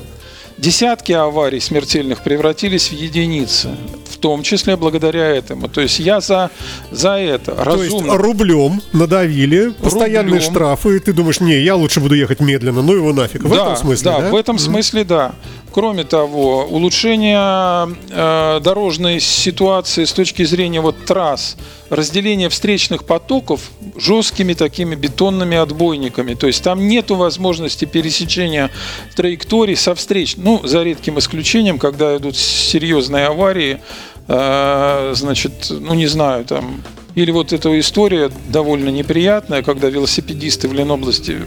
[0.59, 3.77] Десятки аварий смертельных превратились в единицы,
[4.11, 5.69] в том числе благодаря этому.
[5.69, 6.51] То есть я за,
[6.91, 7.53] за это.
[7.53, 10.51] То есть рублем надавили, постоянные рублем.
[10.51, 13.43] штрафы, и ты думаешь, не, я лучше буду ехать медленно, ну его нафиг.
[13.43, 14.21] В да, этом смысле, да?
[14.21, 15.35] Да, в этом смысле, да.
[15.77, 21.59] Кроме того, улучшение э, дорожной ситуации с точки зрения вот трасс,
[21.91, 23.61] разделение встречных потоков
[23.95, 26.33] жесткими такими бетонными отбойниками.
[26.33, 28.71] То есть там нет возможности пересечения
[29.17, 30.39] траекторий со встреч.
[30.39, 33.83] Ну, за редким исключением, когда идут серьезные аварии,
[34.29, 36.83] значит, ну не знаю, там
[37.17, 41.39] или вот эта история довольно неприятная, когда велосипедисты в Ленобласти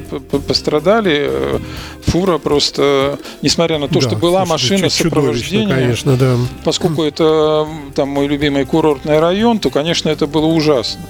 [0.47, 1.59] пострадали, э,
[2.07, 6.37] фура просто, несмотря на то, да, что была машина сопровождения, конечно, да.
[6.65, 11.01] поскольку это там мой любимый курортный район, то, конечно, это было ужасно.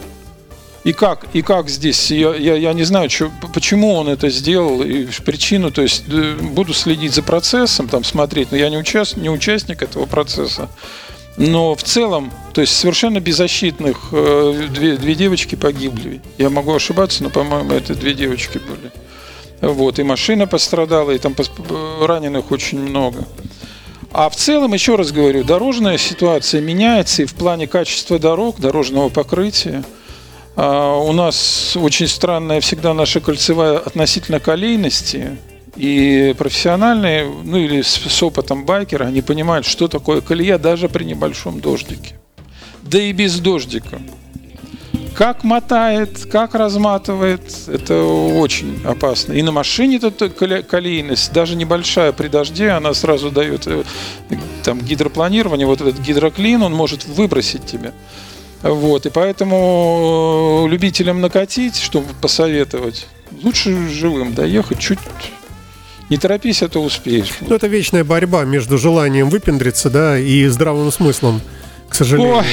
[0.84, 2.12] И как, и как здесь?
[2.12, 5.72] Я, я, я не знаю, что, почему он это сделал, и причину.
[5.72, 9.82] То есть э, буду следить за процессом, там смотреть, но я не, участ, не участник
[9.82, 10.70] этого процесса.
[11.40, 16.22] Но в целом, то есть совершенно беззащитных э, две, две девочки погибли.
[16.38, 18.92] Я могу ошибаться, но, по-моему, это две девочки были.
[19.62, 21.34] Вот, и машина пострадала, и там
[22.02, 23.26] раненых очень много.
[24.12, 29.08] А в целом, еще раз говорю, дорожная ситуация меняется и в плане качества дорог, дорожного
[29.08, 29.86] покрытия.
[30.58, 35.38] А у нас очень странная всегда наша кольцевая относительно колейности.
[35.76, 41.04] И профессиональные, ну или с, с опытом байкера, они понимают, что такое колея даже при
[41.04, 42.20] небольшом дождике.
[42.82, 44.02] Да и без дождика.
[45.16, 49.34] Как мотает, как разматывает, это очень опасно.
[49.34, 53.84] И на машине эта колейность, даже небольшая при дожде, она сразу дает э,
[54.64, 57.92] там гидропланирование, вот этот гидроклин, он может выбросить тебя.
[58.62, 63.08] Вот, и поэтому э, любителям накатить, чтобы посоветовать,
[63.44, 65.00] лучше живым доехать чуть
[66.10, 67.32] не торопись, а то успеешь.
[67.42, 71.42] Ну, это вечная борьба между желанием выпендриться, да, и здравым смыслом,
[71.88, 72.38] к сожалению.
[72.38, 72.46] Ой.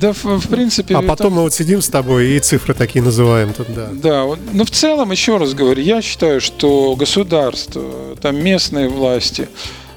[0.00, 0.96] Да, в, в принципе.
[0.96, 1.36] А потом это...
[1.36, 3.88] мы вот сидим с тобой и цифры такие называем тут, да.
[3.92, 9.48] Да, вот, но в целом, еще раз говорю, я считаю, что государство, там местные власти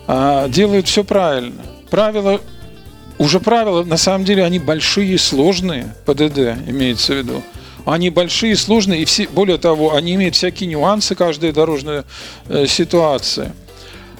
[0.08, 1.62] а, делают все правильно.
[1.90, 2.42] Правила,
[3.18, 7.44] уже правила, на самом деле, они большие сложные, ПДД имеется в виду.
[7.88, 12.04] Они большие, сложные, и все, более того, они имеют всякие нюансы, каждая дорожная
[12.50, 13.56] э, ситуация.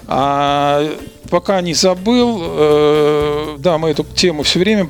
[0.06, 0.90] А
[1.28, 4.88] пока не забыл, э, да, мы эту тему все время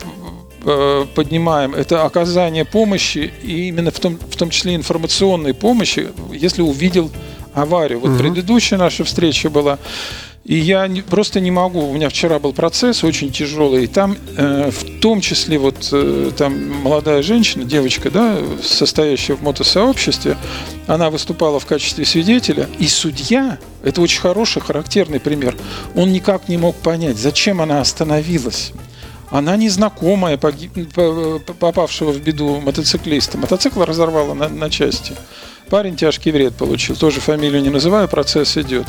[0.64, 6.62] э, поднимаем, это оказание помощи, и именно в том, в том числе информационной помощи, если
[6.62, 7.10] увидел
[7.54, 7.98] аварию.
[7.98, 8.18] Вот угу.
[8.18, 9.80] предыдущая наша встреча была
[10.48, 11.90] и я не, просто не могу.
[11.90, 16.30] У меня вчера был процесс очень тяжелый, и там э, в том числе вот э,
[16.36, 20.38] там молодая женщина, девочка, да, состоящая в мотосообществе,
[20.86, 25.54] она выступала в качестве свидетеля, и судья, это очень хороший, характерный пример,
[25.94, 28.72] он никак не мог понять, зачем она остановилась.
[29.30, 33.36] Она незнакомая, попавшего в беду мотоциклиста.
[33.36, 35.14] Мотоцикл разорвало на, на части.
[35.68, 36.96] Парень тяжкий вред получил.
[36.96, 38.86] Тоже фамилию не называю, процесс идет.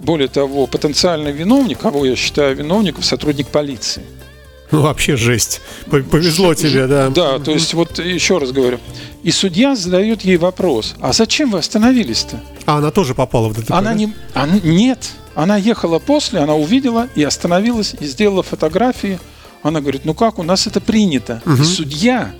[0.00, 4.02] Более того, потенциальный виновник, кого я считаю виновником, сотрудник полиции.
[4.70, 5.60] Ну, вообще жесть.
[5.90, 7.10] Повезло тебе, да.
[7.10, 8.78] Да, то есть вот еще раз говорю.
[9.22, 12.40] И судья задает ей вопрос, а зачем вы остановились-то?
[12.66, 13.72] А она тоже попала в ДТП?
[13.72, 13.94] Она да?
[13.94, 14.14] не...
[14.32, 15.10] Она, нет.
[15.34, 19.18] Она ехала после, она увидела и остановилась, и сделала фотографии.
[19.62, 21.42] Она говорит, ну как, у нас это принято.
[21.44, 21.62] Угу.
[21.62, 22.32] И судья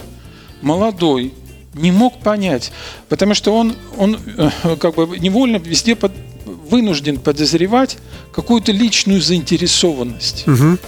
[0.62, 1.34] молодой,
[1.74, 2.72] не мог понять,
[3.08, 6.12] потому что он, он э, как бы невольно везде под,
[6.50, 7.98] вынужден подозревать
[8.32, 10.46] какую-то личную заинтересованность.
[10.46, 10.78] Угу.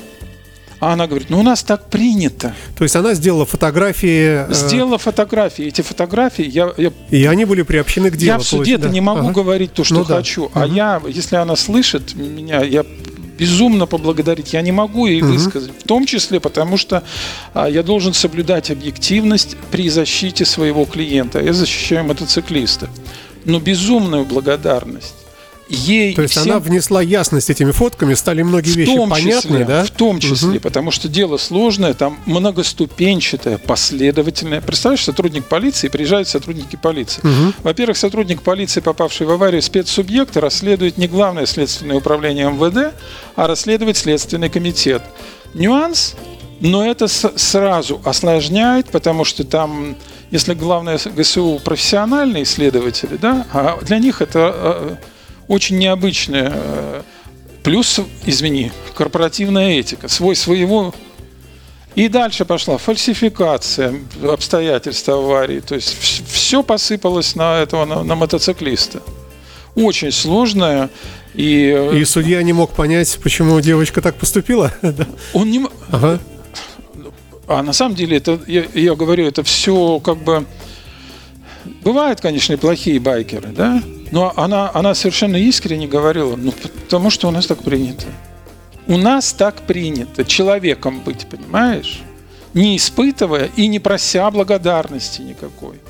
[0.83, 2.57] А она говорит, ну у нас так принято.
[2.77, 4.51] То есть она сделала фотографии...
[4.51, 5.67] Э, сделала фотографии.
[5.67, 6.73] Эти фотографии я...
[6.77, 8.33] я и они были приобщены к делу.
[8.33, 8.89] Я в суде-то да.
[8.89, 9.33] не могу ага.
[9.33, 10.51] говорить то, что ну, хочу.
[10.53, 10.63] Да.
[10.63, 10.75] А угу.
[10.75, 12.85] я, если она слышит меня, я
[13.39, 14.55] безумно поблагодарить.
[14.55, 15.35] Я не могу ей угу.
[15.35, 15.71] высказать.
[15.79, 17.05] В том числе потому, что
[17.55, 21.41] а, я должен соблюдать объективность при защите своего клиента.
[21.41, 22.89] Я защищаю мотоциклиста.
[23.45, 25.22] Но безумную благодарность
[25.69, 26.51] ей То есть всем...
[26.51, 29.85] она внесла ясность этими фотками, стали многие вещи понятны, да?
[29.85, 30.61] В том числе, угу.
[30.61, 34.61] потому что дело сложное, там многоступенчатое, последовательное.
[34.61, 37.21] Представляешь, сотрудник полиции, приезжают сотрудники полиции.
[37.21, 37.55] Угу.
[37.63, 42.95] Во-первых, сотрудник полиции, попавший в аварию спецсубъекта, расследует не главное следственное управление МВД,
[43.37, 45.03] а расследует Следственный комитет.
[45.55, 46.15] Нюанс,
[46.61, 49.97] но это сразу осложняет, потому что там
[50.33, 54.97] если главное ГСУ профессиональные исследователи, да, а для них это а,
[55.49, 57.03] очень необычная.
[57.63, 60.09] Плюс, извини, корпоративная этика.
[60.09, 60.93] Свой своего
[61.95, 65.61] и дальше пошла фальсификация обстоятельств аварии.
[65.61, 69.03] То есть все посыпалось на этого, на, на мотоциклиста.
[69.75, 70.89] Очень сложная.
[71.35, 74.73] И, э, и судья не мог понять, почему девочка так поступила?
[75.35, 75.67] Он не...
[75.91, 76.19] Ага.
[77.47, 80.47] А на самом деле, это, я, я говорю, это все как бы...
[81.83, 83.83] Бывают, конечно, и плохие байкеры, да?
[84.13, 88.07] Но она, она совершенно искренне говорила, ну, потому что у нас так принято.
[88.87, 92.03] У нас так принято человеком быть, понимаешь?
[92.53, 95.81] Не испытывая и не прося благодарности никакой.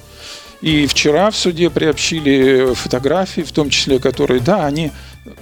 [0.61, 4.93] И вчера в суде приобщили фотографии, в том числе, которые, да, они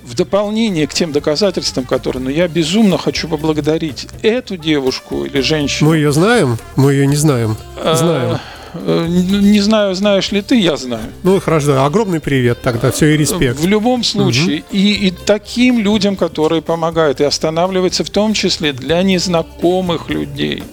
[0.02, 5.90] в дополнение к тем доказательствам, которые, ну, я безумно хочу поблагодарить эту девушку или женщину.
[5.90, 7.58] Мы ее знаем, мы ее не знаем.
[7.76, 8.38] А, знаем.
[8.74, 11.10] Э, не знаю, знаешь ли ты, я знаю.
[11.22, 13.58] Ну, хорошо, огромный привет тогда, все и респект.
[13.58, 14.66] В любом случае, угу.
[14.72, 20.62] и, и таким людям, которые помогают, и останавливается в том числе для незнакомых людей–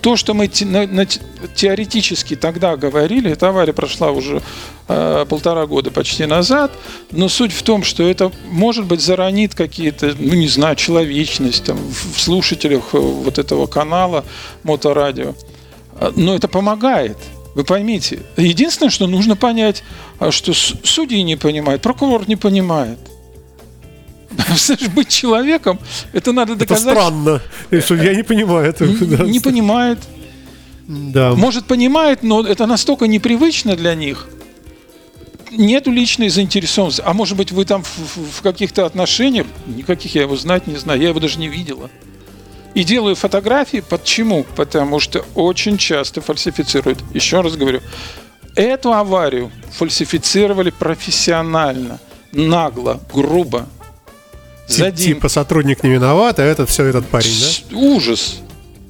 [0.00, 4.42] то, что мы те, на, на, теоретически тогда говорили, эта авария прошла уже
[4.86, 6.72] э, полтора года почти назад,
[7.10, 11.78] но суть в том, что это, может быть, заронит какие-то, ну, не знаю, человечность там,
[11.78, 14.24] в слушателях э, вот этого канала
[14.62, 15.34] Моторадио.
[15.98, 17.16] Э, но это помогает.
[17.54, 18.20] Вы поймите.
[18.36, 19.82] Единственное, что нужно понять,
[20.18, 22.98] а что судьи не понимают, прокурор не понимает–
[24.94, 25.78] быть человеком,
[26.12, 26.92] это надо доказать.
[26.92, 27.42] Это странно.
[28.02, 28.88] Я не понимаю этого.
[28.88, 29.98] Не, не понимает.
[30.86, 31.34] Да.
[31.34, 34.28] Может, понимает, но это настолько непривычно для них.
[35.50, 37.02] Нету личной заинтересованности.
[37.04, 41.00] А может быть, вы там в, в каких-то отношениях, никаких я его знать не знаю,
[41.00, 41.90] я его даже не видела.
[42.74, 43.82] И делаю фотографии.
[43.88, 44.44] Почему?
[44.56, 46.98] Потому что очень часто фальсифицируют.
[47.14, 47.80] Еще раз говорю,
[48.54, 51.98] эту аварию фальсифицировали профессионально,
[52.32, 53.66] нагло, грубо.
[54.66, 57.76] За Типа сотрудник не виноват, а этот все этот парень, да?
[57.76, 58.40] Ужас.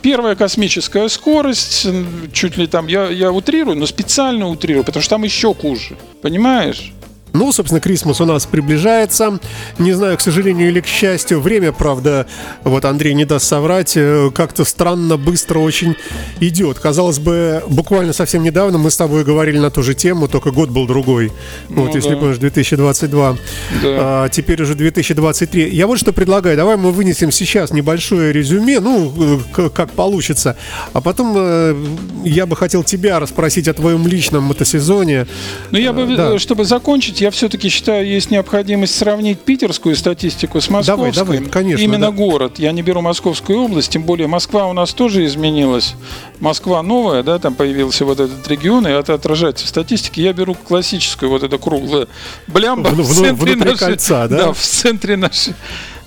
[0.03, 1.87] Первая космическая скорость,
[2.33, 5.97] чуть ли там, я, я утрирую, но специально утрирую, потому что там еще хуже.
[6.23, 6.93] Понимаешь?
[7.33, 9.39] Ну, собственно, Крисмас у нас приближается.
[9.79, 11.41] Не знаю, к сожалению или к счастью.
[11.41, 12.27] Время, правда,
[12.65, 15.95] вот Андрей не даст соврать, э, как-то странно, быстро очень
[16.41, 16.79] идет.
[16.79, 20.71] Казалось бы, буквально совсем недавно мы с тобой говорили на ту же тему, только год
[20.71, 21.33] был другой.
[21.69, 21.99] Ну, вот, да.
[21.99, 23.33] если помнишь, 2022.
[23.33, 23.39] Да.
[23.83, 25.69] А, теперь уже 2023.
[25.75, 26.57] Я вот что предлагаю.
[26.57, 30.57] Давай мы вынесем сейчас небольшое резюме, ну, э, как получится.
[30.93, 31.77] А потом э,
[32.25, 35.27] я бы хотел тебя расспросить о твоем личном мотосезоне.
[35.71, 36.39] Ну, я бы, да.
[36.39, 41.13] чтобы закончить, я все-таки считаю, есть необходимость сравнить питерскую статистику с московской.
[41.13, 41.83] Давай, давай, конечно.
[41.83, 42.17] Именно да.
[42.17, 42.59] город.
[42.59, 45.95] Я не беру Московскую область, тем более Москва у нас тоже изменилась.
[46.41, 50.23] Москва новая, да, там появился вот этот регион, и это отражается в статистике.
[50.23, 52.09] Я беру классическую, вот это круглое
[52.47, 54.37] блямба в, в центре нашей, кольца, да?
[54.37, 55.55] Да, в центре нашей.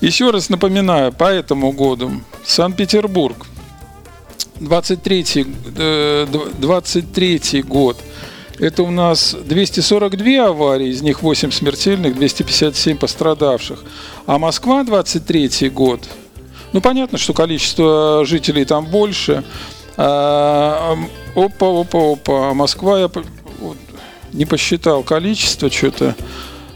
[0.01, 2.11] Еще раз напоминаю, по этому году
[2.45, 3.45] Санкт-Петербург,
[4.59, 5.45] 23,
[6.59, 7.97] 23 э, год–
[8.59, 13.83] это у нас 242 аварии, из них 8 смертельных, 257 пострадавших.
[14.25, 16.07] А Москва 23 год.
[16.73, 19.43] Ну, понятно, что количество жителей там больше.
[19.97, 20.97] А,
[21.35, 22.53] опа, опа, опа.
[22.53, 23.09] Москва, я
[24.31, 26.15] не посчитал количество что-то.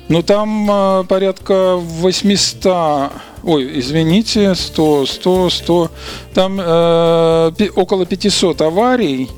[0.09, 3.11] Но там а, порядка 800
[3.45, 5.91] ой, извините, 100, 100, 100,
[6.33, 9.29] там э, около 500 аварий,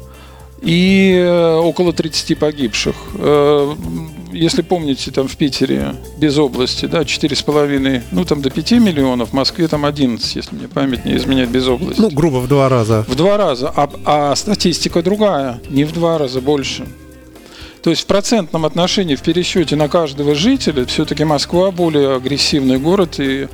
[0.62, 2.96] и э, около 30 погибших.
[3.16, 3.76] Э,
[4.34, 9.34] если помните, там в Питере, без области, да, 4,5, ну там до 5 миллионов, в
[9.34, 12.00] Москве там 11, если мне память не изменяет, без области.
[12.00, 13.06] Ну, грубо в два раза.
[13.08, 16.86] В два раза, а, а статистика другая, не в два раза больше.
[17.82, 23.20] То есть в процентном отношении, в пересчете на каждого жителя, все-таки Москва более агрессивный город
[23.20, 23.48] и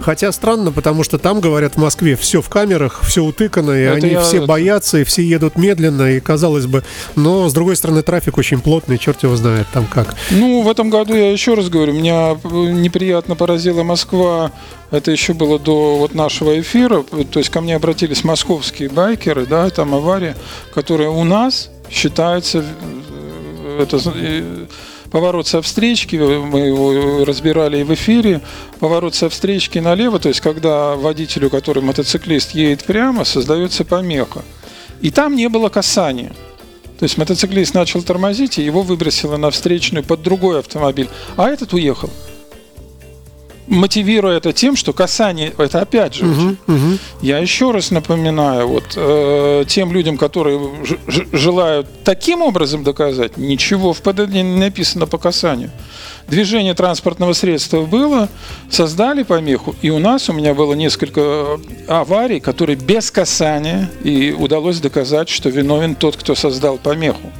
[0.00, 3.94] Хотя странно, потому что там, говорят, в Москве все в камерах, все утыкано, и Это
[3.94, 4.20] они я...
[4.20, 6.84] все боятся, и все едут медленно, и казалось бы,
[7.16, 10.14] но с другой стороны трафик очень плотный, черт его знает там как.
[10.30, 14.52] Ну, в этом году я еще раз говорю, меня неприятно поразила Москва,
[14.90, 19.70] это еще было до вот нашего эфира, то есть ко мне обратились московские байкеры, да,
[19.70, 20.36] там авария,
[20.72, 23.98] которая у нас считается э, это
[25.14, 28.40] поворот со встречки, мы его разбирали и в эфире,
[28.80, 34.42] поворот со встречки налево, то есть когда водителю, который мотоциклист, едет прямо, создается помеха.
[35.02, 36.32] И там не было касания.
[36.98, 41.72] То есть мотоциклист начал тормозить, и его выбросило на встречную под другой автомобиль, а этот
[41.74, 42.10] уехал
[43.66, 46.98] мотивируя это тем, что касание, это опять же, угу, угу.
[47.22, 50.60] я еще раз напоминаю, вот э, тем людям, которые
[51.32, 55.70] желают таким образом доказать, ничего в ПДД не написано по касанию.
[56.28, 58.28] Движение транспортного средства было,
[58.70, 64.80] создали помеху, и у нас, у меня было несколько аварий, которые без касания, и удалось
[64.80, 67.30] доказать, что виновен тот, кто создал помеху.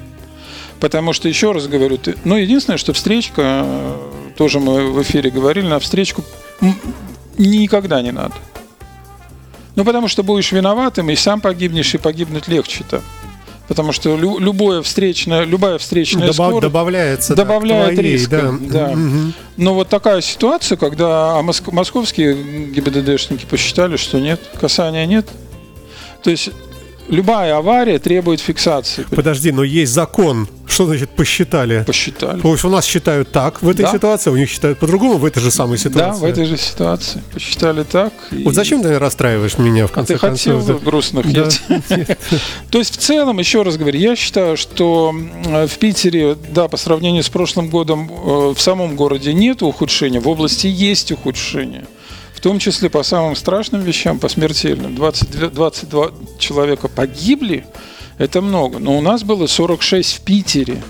[0.85, 3.97] Потому что, еще раз говорю, ты, ну, единственное, что встречка, э,
[4.37, 6.23] тоже мы в эфире говорили, на встречку
[7.39, 8.35] никогда не надо.
[9.77, 13.01] Ну, потому что будешь виноватым, и сам погибнешь, и погибнуть легче там.
[13.67, 18.37] Потому что лю- любое встречное, любая встречная Добав- скорость добавляется добавляет да, твоей, риска.
[18.61, 18.89] да.
[18.89, 18.89] Да.
[18.95, 19.33] Мгм.
[19.57, 22.35] Но вот такая ситуация, когда а моск- московские
[22.75, 25.27] ГИБДДшники посчитали, что нет, касания нет.
[26.23, 26.51] То есть
[27.09, 29.05] любая авария требует фиксации.
[29.11, 30.49] Подожди, но есть закон.
[30.67, 31.85] Что значит посчитали?
[31.87, 32.41] Посчитали.
[32.41, 33.93] То есть у нас считают так в этой Да.
[33.93, 36.21] ситуации, у них считают по-другому в этой же самой Да, ситуации.
[36.21, 37.23] в этой же ситуации.
[37.33, 38.13] Посчитали так.
[38.31, 40.79] и- Вот зачем ты расстраиваешь меня в А конце ты хотел концов?
[40.83, 40.85] да?
[40.85, 41.33] грустных?
[41.33, 41.49] Да.
[42.71, 46.77] То есть в целом, еще раз говорю, я считаю, что м, в Питере, да, по
[46.77, 51.85] сравнению с прошлым годом, э, в самом городе нет ухудшения, в области есть ухудшение.
[52.45, 54.95] В том числе по самым страшным вещам, по смертельным.
[54.95, 57.65] 22, 22 человека погибли,
[58.19, 58.79] это много.
[58.79, 60.83] Но у нас было 46 в Питере,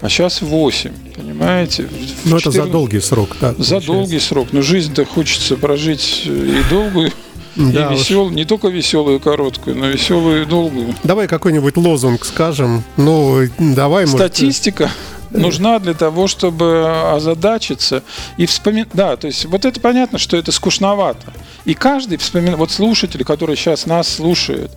[0.00, 1.84] а сейчас 8, понимаете?
[1.84, 3.50] В Ну, это за 14 долгий срок, да.
[3.50, 3.86] За получается.
[3.86, 4.48] долгий срок.
[4.50, 6.30] Но жизнь-то хочется прожить э,
[6.66, 7.12] и долгую,
[7.54, 8.00] Да и уж.
[8.00, 10.96] веселую, не только веселую и короткую, но веселую и долгую.
[11.04, 12.82] Давай какой-нибудь лозунг скажем.
[12.96, 14.90] Ну, давай, может, Статистика
[15.30, 18.02] нужна для того, чтобы озадачиться
[18.36, 18.88] и вспоминать.
[18.92, 21.32] Да, то есть вот это понятно, что это скучновато.
[21.64, 24.70] И каждый вспоминает, вот слушатель, который сейчас нас слушает,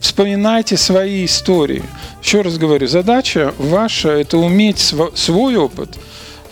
[0.00, 1.82] вспоминайте свои истории.
[2.22, 5.98] Еще раз говорю, задача ваша– это уметь сво- свой опыт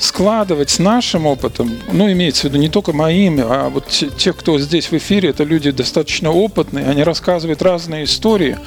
[0.03, 4.33] складывать с нашим опытом, ну, имеется в виду не только моим, а вот те, те,
[4.33, 8.59] кто здесь в эфире, это люди достаточно опытные, они рассказывают разные истории,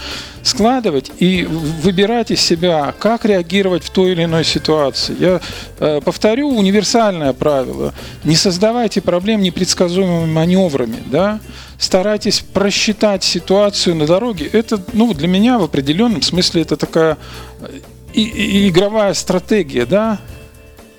[0.43, 5.13] складывать и выбирать из себя, как реагировать в той или иной ситуации.
[5.19, 5.41] Я
[5.79, 7.93] э, повторю универсальное правило.
[8.23, 11.41] Не создавайте проблем непредсказуемыми маневрами, да?
[11.77, 14.49] Старайтесь просчитать ситуацию на дороге.
[14.53, 17.17] Это, ну, для меня в определенном смысле это такая
[17.59, 17.79] э,
[18.13, 20.19] и- и- игровая стратегия, да?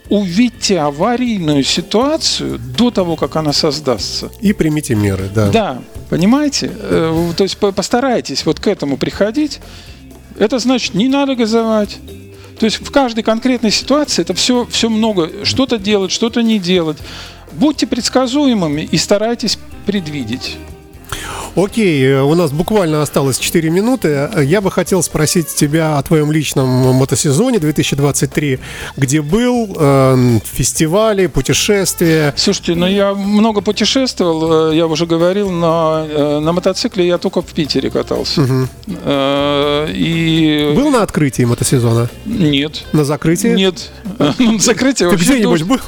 [0.09, 4.31] Увидьте аварийную ситуацию до того, как она создастся.
[4.41, 5.51] и примите меры, да.
[5.51, 6.71] Да, понимаете?
[6.75, 9.61] Э, То есть по- постарайтесь вот к этому приходить.
[10.39, 11.97] Это значит, не надо газовать.
[12.59, 15.45] То есть в каждой конкретной ситуации это все, все много.
[15.45, 16.99] Что-то делать, что-то не делать.
[17.53, 20.57] Будьте предсказуемыми и старайтесь предвидеть.
[21.57, 24.29] Окей, э, у нас буквально осталось 4 минуты.
[24.43, 28.59] Я бы хотел спросить тебя о твоем личном мотосезоне 2023,
[28.99, 32.35] где был, э, фестивали, путешествия.
[32.37, 37.41] Слушайте, ну я много путешествовал, э, я уже говорил, но э, на мотоцикле я только
[37.41, 38.47] в Питере катался.
[39.05, 42.11] Э, И Был на открытии мотосезона?
[42.27, 43.49] нет, На закрытии?
[43.49, 43.91] нет,
[44.39, 45.79] Ну, закрытие Ты вообще где-нибудь был?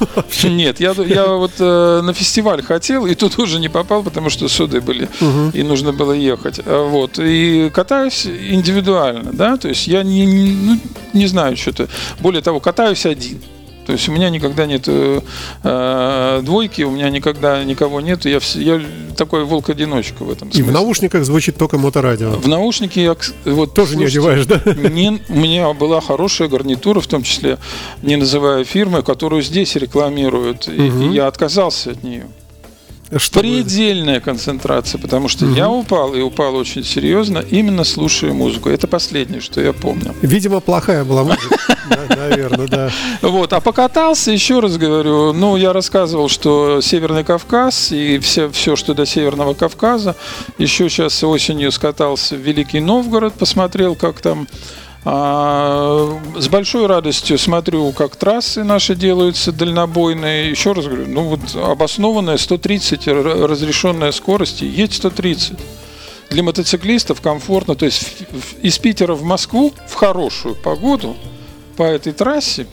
[0.44, 5.08] Нет, я, вот на фестиваль хотел, и тут уже не попал, потому что суды были,
[5.58, 6.60] и нужно было ехать.
[6.64, 7.18] А Вот.
[7.18, 10.78] И катаюсь индивидуально, да, то есть я не, не- ну,
[11.12, 11.88] не знаю что-то.
[12.20, 13.40] Более того, катаюсь один.
[13.86, 15.20] То есть у меня никогда нет э,
[15.64, 18.26] э, двойки, у меня никогда никого нет.
[18.26, 18.82] Я, я
[19.16, 20.70] такой волк-одиночка в этом И смысле.
[20.70, 22.32] в наушниках звучит только моторадио.
[22.32, 24.60] В наушники я вот Тоже не слушайте, одеваешь, да?
[24.90, 27.56] мне- у меня была хорошая гарнитура, в том числе,
[28.02, 30.68] не называя фирмы, которую здесь рекламируют.
[30.68, 32.26] И, и я отказался от нее.
[33.16, 38.68] Чтобы- Предельная концентрация, потому что я упал, и упал очень серьезно, именно слушая музыку.
[38.68, 40.14] Это последнее, что я помню.
[40.22, 41.56] Видимо, плохая была музыка.
[42.16, 42.90] Наверное, да.
[43.22, 48.76] Вот, а покатался, еще раз говорю, ну, я рассказывал, что Северный Кавказ и все, все,
[48.76, 50.14] что до Северного Кавказа.
[50.58, 54.46] Еще сейчас осенью скатался в Великий Новгород, посмотрел, как там
[55.04, 60.50] с большой радостью смотрю, как трассы наши делаются дальнобойные.
[60.50, 65.58] Еще раз говорю, ну вот обоснованная 130 р- разрешенная скорость, едь 130.
[66.30, 68.24] Для мотоциклистов комфортно, то есть
[68.60, 71.16] из Питера в Москву в хорошую погоду
[71.76, 72.66] по этой трассе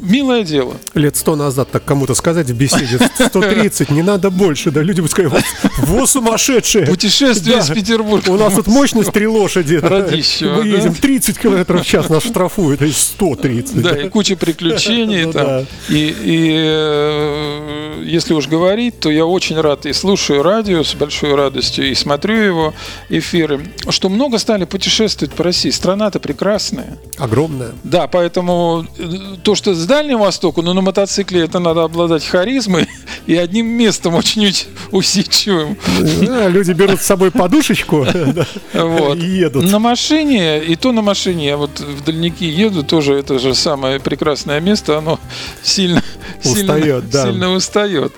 [0.00, 0.76] милое дело.
[0.94, 5.08] Лет сто назад так кому-то сказать в беседе 130, не надо больше, да люди бы
[5.08, 5.42] сказали,
[5.78, 6.86] во сумасшедшие.
[6.86, 8.30] Путешествие из Петербурга.
[8.30, 9.80] У нас тут мощность три лошади.
[9.82, 13.82] Мы едем 30 километров в час, нас штрафуют, а 130.
[13.82, 15.66] Да, и куча приключений Ну там.
[15.88, 16.14] и,
[16.54, 21.94] э, если уж говорить, то я очень рад и слушаю радио с большой радостью, и
[21.94, 22.74] смотрю его
[23.08, 25.70] эфиры, что много стали путешествовать по России.
[25.70, 26.98] Страна-то прекрасная.
[27.18, 27.72] Огромная.
[27.82, 29.04] Да, поэтому э,
[29.42, 32.88] то, что с Дальнего Востока, ну, на мотоцикле это надо обладать харизмой
[33.26, 35.76] и одним местом очень усидчивым.
[36.22, 38.06] Да, люди берут с собой подушечку
[38.72, 39.18] вот.
[39.18, 39.70] и едут.
[39.70, 44.00] На машине, и то на машине, я вот в дальники еду, тоже это же самое
[44.00, 45.20] прекрасное место, оно
[45.62, 46.02] сильно
[46.42, 47.24] устает, сильно, да.
[47.24, 48.12] сильно устает.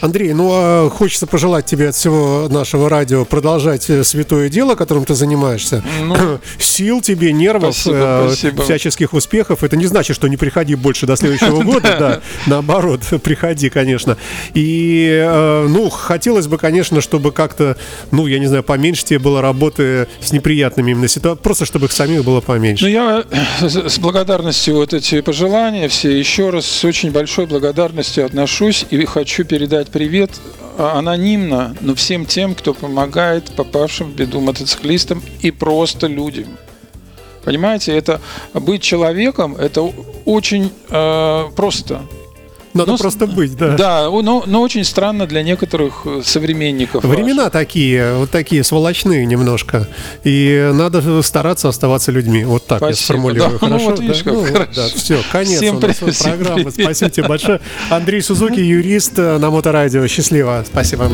[0.00, 5.04] Андрей, ну а хочется пожелать тебе от всего нашего радио продолжать э, святое дело, которым
[5.04, 5.84] ты занимаешься.
[6.02, 8.62] Ну, Сил тебе, нервов, спасибо, э, спасибо.
[8.64, 9.62] всяческих успехов.
[9.62, 14.16] Это не значит, что не приходи больше до следующего года, да, наоборот, приходи, конечно.
[14.54, 17.76] И, э, ну, хотелось бы, конечно, чтобы как-то,
[18.10, 21.92] ну, я не знаю, поменьше тебе было работы с неприятными именно ситуациями, просто чтобы их
[21.92, 22.84] самих было поменьше.
[22.84, 23.24] Ну, я
[23.60, 29.44] с благодарностью вот эти пожелания все еще раз с очень большой благодарностью отношусь и хочу
[29.44, 30.30] передать привет
[30.78, 36.46] а, анонимно, но всем тем, кто помогает попавшим в беду мотоциклистам и просто людям.
[37.44, 38.20] Понимаете, это
[38.54, 39.92] быть человеком, это
[40.24, 42.02] очень э, просто.
[42.74, 43.76] Надо но, просто быть, да.
[43.76, 47.04] Да, но, но очень странно для некоторых э, современников.
[47.04, 47.52] Времена ваших.
[47.52, 49.88] такие, вот такие сволочные немножко.
[50.24, 52.44] И надо стараться оставаться людьми.
[52.44, 52.90] Вот так Спасибо.
[52.90, 53.50] я сформулирую.
[53.50, 53.52] Да.
[53.52, 53.84] Ну хорошо?
[53.84, 54.32] Ну, вот, видишь, да?
[54.32, 54.70] ну, хорошо.
[54.74, 56.70] Да, все, конец всем у нас привет, программы.
[56.70, 57.60] Спасибо тебе большое.
[57.90, 60.06] Андрей Сузуки, юрист на Моторадио.
[60.06, 60.64] Счастливо.
[60.66, 61.10] Спасибо.